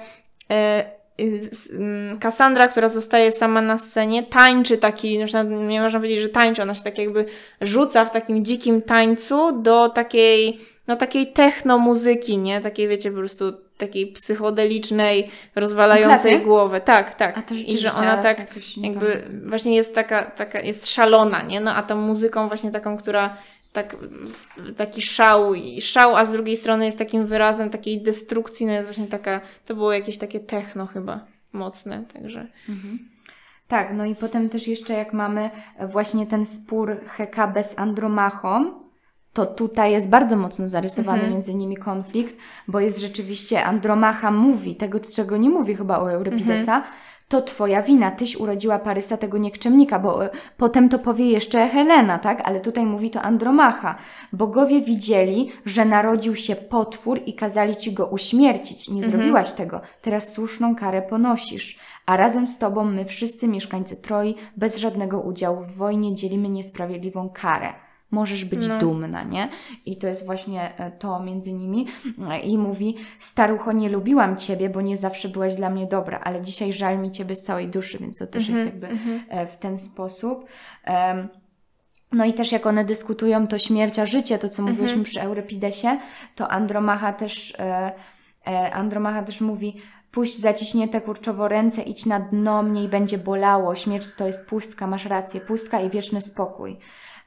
[0.51, 0.98] e, y, mm,
[2.19, 6.75] Kassandra, która zostaje sama na scenie, tańczy taki, nawet nie można powiedzieć, że tańczy, ona
[6.75, 7.25] się tak jakby
[7.61, 12.61] rzuca w takim dzikim tańcu do takiej, no takiej techno muzyki, nie?
[12.61, 16.45] Takiej wiecie, po prostu takiej psychodelicznej, rozwalającej Klaty?
[16.45, 16.81] głowę.
[16.81, 17.37] Tak, tak.
[17.37, 18.37] A to I że ona tak
[18.77, 19.49] nie jakby pamiętam.
[19.49, 21.59] właśnie jest taka, taka, jest szalona, nie?
[21.59, 23.37] No a tą muzyką właśnie taką, która
[23.73, 23.95] tak,
[24.77, 28.85] taki szał i szał, a z drugiej strony jest takim wyrazem takiej destrukcji, no jest
[28.85, 32.47] właśnie taka, to było jakieś takie techno chyba mocne, także.
[33.67, 35.49] Tak, no i potem też jeszcze jak mamy
[35.89, 38.73] właśnie ten spór Hekabe z Andromachą,
[39.33, 41.33] to tutaj jest bardzo mocno zarysowany Mhm.
[41.33, 46.75] między nimi konflikt, bo jest rzeczywiście Andromacha mówi tego, czego nie mówi chyba o Euripidesa,
[46.75, 46.83] Mhm.
[47.29, 52.19] To twoja wina, tyś urodziła Parysa tego niekczemnika, bo e, potem to powie jeszcze Helena,
[52.19, 52.41] tak?
[52.45, 53.95] Ale tutaj mówi to Andromacha.
[54.33, 58.89] Bogowie widzieli, że narodził się potwór i kazali ci go uśmiercić.
[58.89, 59.81] Nie zrobiłaś tego.
[60.01, 61.79] Teraz słuszną karę ponosisz.
[62.05, 67.29] A razem z tobą my wszyscy mieszkańcy Troi bez żadnego udziału w wojnie dzielimy niesprawiedliwą
[67.29, 67.88] karę.
[68.11, 68.77] Możesz być No.
[68.77, 69.49] dumna, nie?
[69.85, 71.87] I to jest właśnie e, to między nimi.
[72.29, 76.41] E, I mówi, starucho, nie lubiłam ciebie, bo nie zawsze byłaś dla mnie dobra, ale
[76.41, 78.87] dzisiaj żal mi ciebie z całej duszy, więc to też jest jakby
[79.29, 80.45] e, w ten sposób.
[80.83, 81.27] Em,
[82.11, 85.99] no i też jak one dyskutują to śmierć a życie, to co mówiłyśmy przy Eurypidesie,
[86.35, 87.91] to Andromacha też, e,
[88.47, 89.75] e, Andromacha też mówi
[90.11, 95.05] puść zaciśnięte kurczowo ręce, idź na dno, mniej będzie bolało, śmierć to jest pustka, masz
[95.05, 96.77] rację, pustka i wieczny spokój.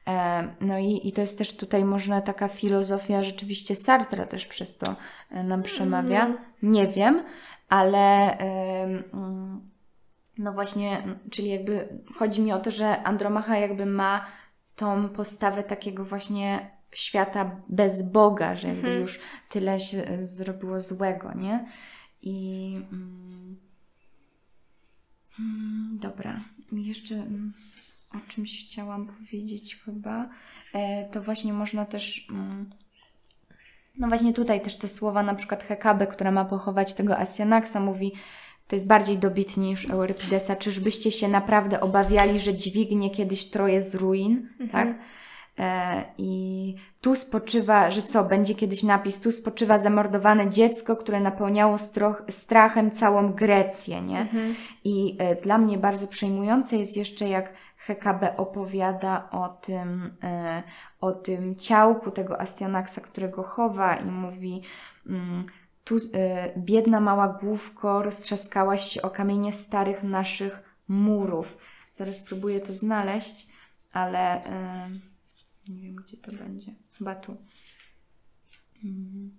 [0.07, 4.77] E, no i, i to jest też tutaj można taka filozofia rzeczywiście Sartra też przez
[4.77, 4.95] to
[5.31, 6.33] e, nam przemawia.
[6.63, 7.23] Nie wiem,
[7.69, 8.37] ale
[10.37, 14.25] no właśnie, czyli jakby chodzi mi o to, że Andromacha jakby ma
[14.75, 21.33] tą postawę takiego właśnie świata bez Boga, że jakby już tyle się e, zrobiło złego,
[21.33, 21.65] nie?
[22.21, 23.55] I mm,
[25.39, 26.41] mm, dobra,
[26.71, 27.53] jeszcze mm,
[28.13, 30.29] o czymś chciałam powiedzieć chyba.
[30.73, 32.27] E, to właśnie można też.
[32.29, 32.69] Mm,
[33.97, 38.11] no właśnie tutaj też te słowa, na przykład Hekabe, która ma pochować tego Asjanaksa, mówi,
[38.67, 43.95] to jest bardziej dobitnie niż Eurypidesa, czyżbyście się naprawdę obawiali, że dźwignie kiedyś Troje z
[43.95, 44.87] ruin, tak?
[45.59, 51.77] E, I tu spoczywa, że co, będzie kiedyś napis, tu spoczywa zamordowane dziecko, które napełniało
[51.77, 54.27] stroch, strachem całą Grecję, nie?
[54.83, 57.53] I e, dla mnie bardzo przejmujące jest jeszcze, jak
[57.85, 60.63] Hekabe opowiada o tym, e,
[61.01, 64.61] o tym ciałku tego Astianaksa, którego chowa i mówi,
[65.07, 65.45] mm,
[65.83, 71.57] tu e, biedna mała główko, roztrzaskałaś się o kamienie starych naszych murów.
[71.93, 73.47] Zaraz próbuję to znaleźć,
[73.93, 74.89] ale e,
[75.69, 76.75] nie wiem, gdzie to będzie.
[76.97, 77.37] Chyba tu.
[78.83, 79.31] Mhm.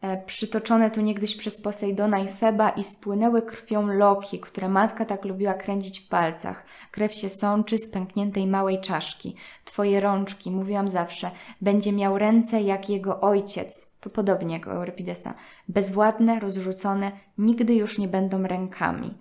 [0.00, 5.24] E, Przytoczone tu niegdyś przez Posejdona i Feba i spłynęły krwią loki, które matka tak
[5.24, 6.64] lubiła kręcić w palcach.
[6.90, 9.36] Krew się sączy z pękniętej małej czaszki.
[9.64, 11.30] Twoje rączki, mówiłam zawsze,
[11.60, 13.92] będzie miał ręce jak jego ojciec.
[14.00, 15.34] To podobnie jak u Eurypidesa.
[15.68, 19.14] Bezwładne, rozrzucone, nigdy już nie będą rękami.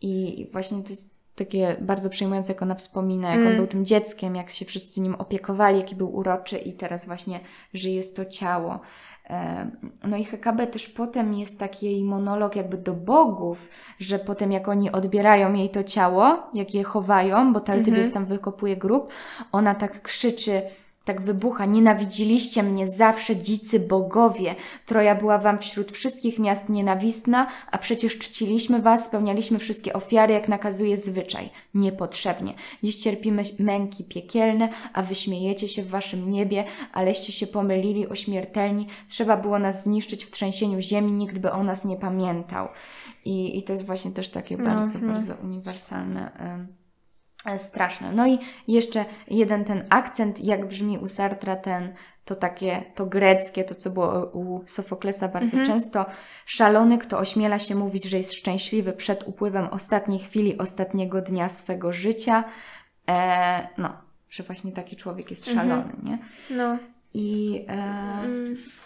[0.00, 4.36] I właśnie to jest takie bardzo przejmujące, jak ona wspomina, jak on był tym dzieckiem,
[4.36, 7.40] jak się wszyscy nim opiekowali, jaki był uroczy i teraz właśnie,
[7.74, 8.80] że jest to ciało.
[9.30, 9.70] E,
[10.04, 13.68] No i Hekabe też potem jest taki jej monolog jakby do bogów,
[13.98, 18.76] że potem jak oni odbierają jej to ciało, jak je chowają, bo Taltybius tam wykopuje
[18.76, 19.12] grób,
[19.52, 20.62] ona tak krzyczy,
[21.04, 24.54] tak wybucha, nienawidziliście mnie zawsze dzicy bogowie.
[24.86, 30.48] Troja była wam wśród wszystkich miast nienawistna, a przecież czciliśmy was, spełnialiśmy wszystkie ofiary, jak
[30.48, 31.50] nakazuje zwyczaj.
[31.74, 32.54] Niepotrzebnie.
[32.82, 38.14] Dziś cierpimy męki piekielne, a wy śmiejecie się w waszym niebie, aleście się pomylili o
[38.14, 38.86] śmiertelni.
[39.08, 42.68] Trzeba było nas zniszczyć w trzęsieniu ziemi, nikt by o nas nie pamiętał.
[43.24, 46.32] I, i to jest właśnie też takie bardzo, bardzo uniwersalne.
[46.38, 46.83] e,
[47.56, 48.12] straszne.
[48.12, 48.38] No i
[48.68, 51.92] jeszcze jeden ten akcent, jak brzmi u Sartra ten,
[52.24, 56.06] to takie, to greckie, to co było u Sofoklesa bardzo często.
[56.46, 61.92] Szalony, kto ośmiela się mówić, że jest szczęśliwy przed upływem ostatniej chwili, ostatniego dnia swego
[61.92, 62.44] życia.
[63.08, 63.92] E, no,
[64.30, 66.18] że właśnie taki człowiek jest szalony, nie?
[66.50, 66.78] No.
[67.14, 68.24] I e,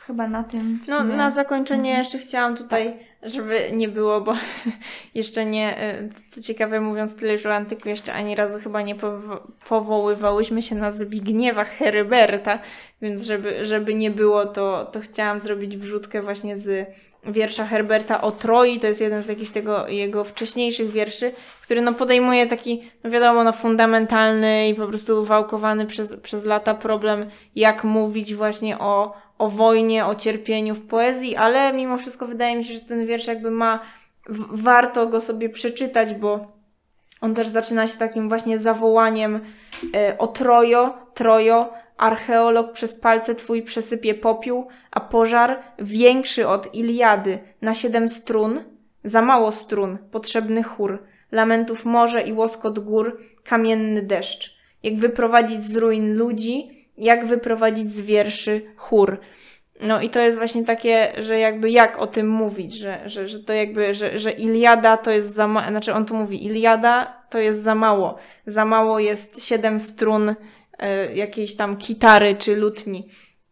[0.07, 1.17] chyba na tym No, sumie...
[1.17, 4.35] na zakończenie jeszcze chciałam tutaj, żeby nie było, bo
[5.15, 8.95] jeszcze nie, e, co ciekawe mówiąc tyle już o antyku, jeszcze ani razu chyba nie
[8.95, 12.59] powo- powoływałyśmy się na Zbigniewa Heryberta,
[13.03, 16.89] więc żeby, żeby nie było, to, to chciałam zrobić wrzutkę właśnie z
[17.29, 21.95] wiersza Herberta o Troi, to jest jeden z jakichś tego jego wcześniejszych wierszy, który no
[21.95, 27.85] podejmuje taki, no wiadomo, no fundamentalny i po prostu wałkowany przez, przez lata problem, jak
[27.85, 32.75] mówić właśnie o, o wojnie, o cierpieniu w poezji, ale mimo wszystko wydaje mi się,
[32.75, 33.81] że ten wiersz jakby ma,
[34.51, 36.59] warto go sobie przeczytać, bo
[37.21, 39.41] on też zaczyna się takim właśnie zawołaniem
[39.95, 47.39] e, o Trojo, Trojo, archeolog przez palce twój przesypie popiół, a pożar większy od Iliady
[47.63, 48.65] na siedem strun,
[49.05, 54.59] za mało strun, potrzebny chór, lamentów morze i łoskot gór, kamienny deszcz.
[54.83, 59.21] Jak wyprowadzić z ruin ludzi, jak wyprowadzić z wierszy chór.
[59.81, 63.41] No i to jest właśnie takie, że jakby jak o tym mówić, że, że, że
[63.41, 67.39] to jakby, że, że Iliada to jest za mało, znaczy on tu mówi, Iliada to
[67.39, 68.19] jest za mało.
[68.47, 70.35] Za mało jest siedem strun
[71.15, 73.09] jakiejś tam kitary czy lutni.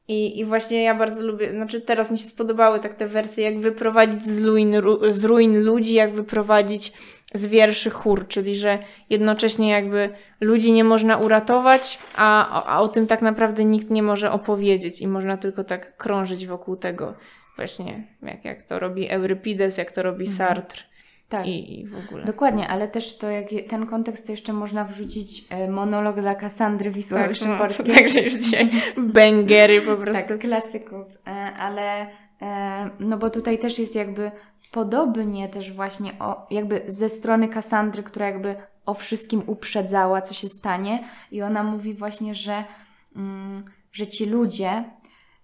[0.09, 3.59] I, I właśnie ja bardzo lubię, znaczy teraz mi się spodobały tak te wersje, jak
[3.59, 6.93] wyprowadzić z ruin, ru- z ruin ludzi, jak wyprowadzić
[7.35, 8.79] z wierszy chór, czyli że
[9.11, 10.11] jednocześnie jakby
[10.41, 15.09] ludzi nie można uratować, a, a o tym tak naprawdę nikt nie może opowiedzieć i
[15.09, 17.15] można tylko tak krążyć wokół tego
[17.57, 20.83] właśnie, jak, jak to robi Eurypides, jak to robi Sartre.
[21.29, 21.47] Tak.
[21.47, 22.25] i, i w ogóle.
[22.25, 26.35] Dokładnie, ale też to, jak je- ten kontekst, to jeszcze można wrzucić e, monolog dla
[26.35, 27.95] Kassandry Wisławy tak, no, Szymborskiej.
[27.95, 30.29] także już dzisiaj bęgery po prostu.
[30.29, 31.07] Tak, klasyków.
[31.27, 32.07] E, Ale
[32.43, 34.31] e, no bo tutaj też jest jakby
[34.73, 38.55] podobnie też właśnie o, jakby ze strony Kassandry, która jakby
[38.87, 40.99] o wszystkim uprzedzała, co się stanie
[41.33, 42.65] i ona mówi właśnie, że,
[43.17, 44.85] mm, że ci ludzie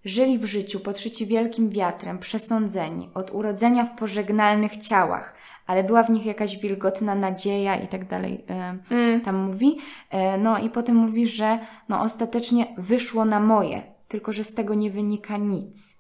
[0.05, 5.35] żyli w życiu podszyci wielkim wiatrem, przesądzeni, od urodzenia w pożegnalnych ciałach,
[5.67, 8.45] ale była w nich jakaś wilgotna nadzieja i tak dalej.
[8.91, 9.21] Mm.
[9.21, 9.79] tam mówi.
[10.11, 11.59] E, No i potem mówi, że
[11.89, 15.97] no ostatecznie wyszło na moje, tylko że z tego nie wynika nic.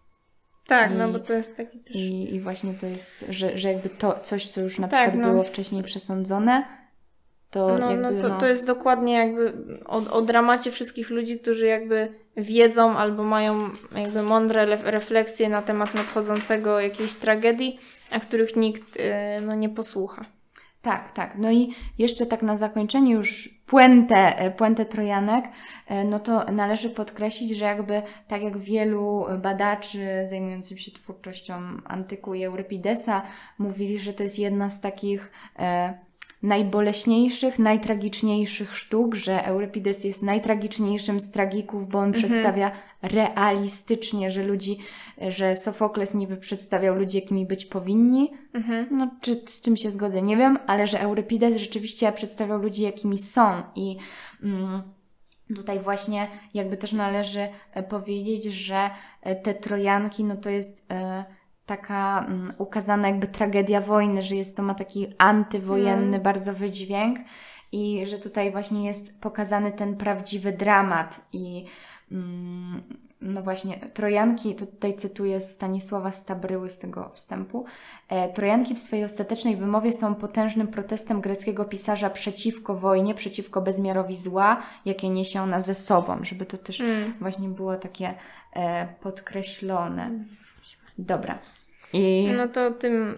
[0.66, 1.96] Tak, I- no bo to jest taki też...
[1.96, 5.26] I, i właśnie to jest, że, że jakby to coś, co już na Tak, przykład
[5.26, 5.30] no.
[5.32, 6.64] było wcześniej przesądzone,
[7.52, 9.52] to No, jakby no to, no, to jest dokładnie jakby
[9.86, 13.58] o, o dramacie wszystkich ludzi, którzy jakby wiedzą albo mają
[13.96, 17.78] jakby mądre le- refleksje na temat nadchodzącego jakiejś tragedii,
[18.10, 19.02] a których nikt y,
[19.42, 20.24] no, nie posłucha.
[20.82, 21.34] Tak, tak.
[21.38, 25.44] No i jeszcze tak na zakończenie już puentę, e, puentę Trojanek,
[25.86, 32.34] e, no to należy podkreślić, że jakby tak jak wielu badaczy zajmujących się twórczością antyku
[32.34, 33.22] i Euripidesa
[33.58, 35.94] mówili, że to jest jedna z takich e,
[36.42, 42.70] najboleśniejszych, najtragiczniejszych sztuk, że Eurypides jest najtragiczniejszym z tragików, bo on przedstawia
[43.02, 44.78] realistycznie, że ludzi,
[45.28, 48.86] że Sofokles niby przedstawiał ludzi, jakimi być powinni, Mhm.
[48.90, 53.18] no, czy z czym się zgodzę, nie wiem, ale że Eurypides rzeczywiście przedstawiał ludzi, jakimi
[53.18, 53.62] są.
[53.74, 53.96] I
[54.42, 54.82] mm,
[55.56, 58.90] tutaj właśnie jakby też należy e, powiedzieć, że
[59.22, 61.24] e, te Trojanki, no to jest e,
[61.66, 67.18] taka mm, ukazana jakby tragedia wojny, że jest to ma taki antywojenny bardzo wydźwięk
[67.72, 71.64] i że tutaj właśnie jest pokazany ten prawdziwy dramat i
[72.12, 72.82] mm,
[73.22, 77.64] no właśnie, Trojanki, tutaj cytuję z Stanisława Stabryły z tego wstępu.
[78.08, 84.16] E, Trojanki w swojej ostatecznej wymowie są potężnym protestem greckiego pisarza przeciwko wojnie, przeciwko bezmiarowi
[84.16, 87.14] zła, jakie niesie ona ze sobą, żeby to też Mm.
[87.20, 88.14] właśnie było takie
[88.52, 90.10] e, podkreślone.
[90.98, 91.38] Dobra.
[91.92, 93.16] I No to tym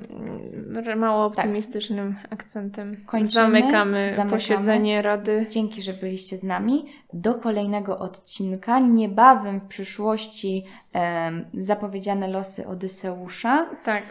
[0.96, 4.30] mało optymistycznym akcentem Kończymy, zamykamy, zamykamy.
[4.30, 5.46] posiedzenie Rady.
[5.50, 6.84] Dzięki, że byliście z nami.
[7.12, 8.78] Do kolejnego odcinka.
[8.78, 13.66] Niebawem w przyszłości em, zapowiedziane losy Odyseusza.
[13.84, 14.02] Tak.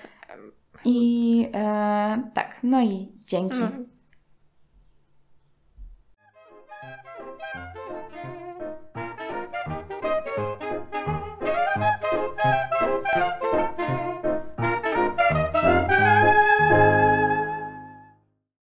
[0.86, 3.60] I e, tak, no i dzięki.
[3.60, 3.68] No,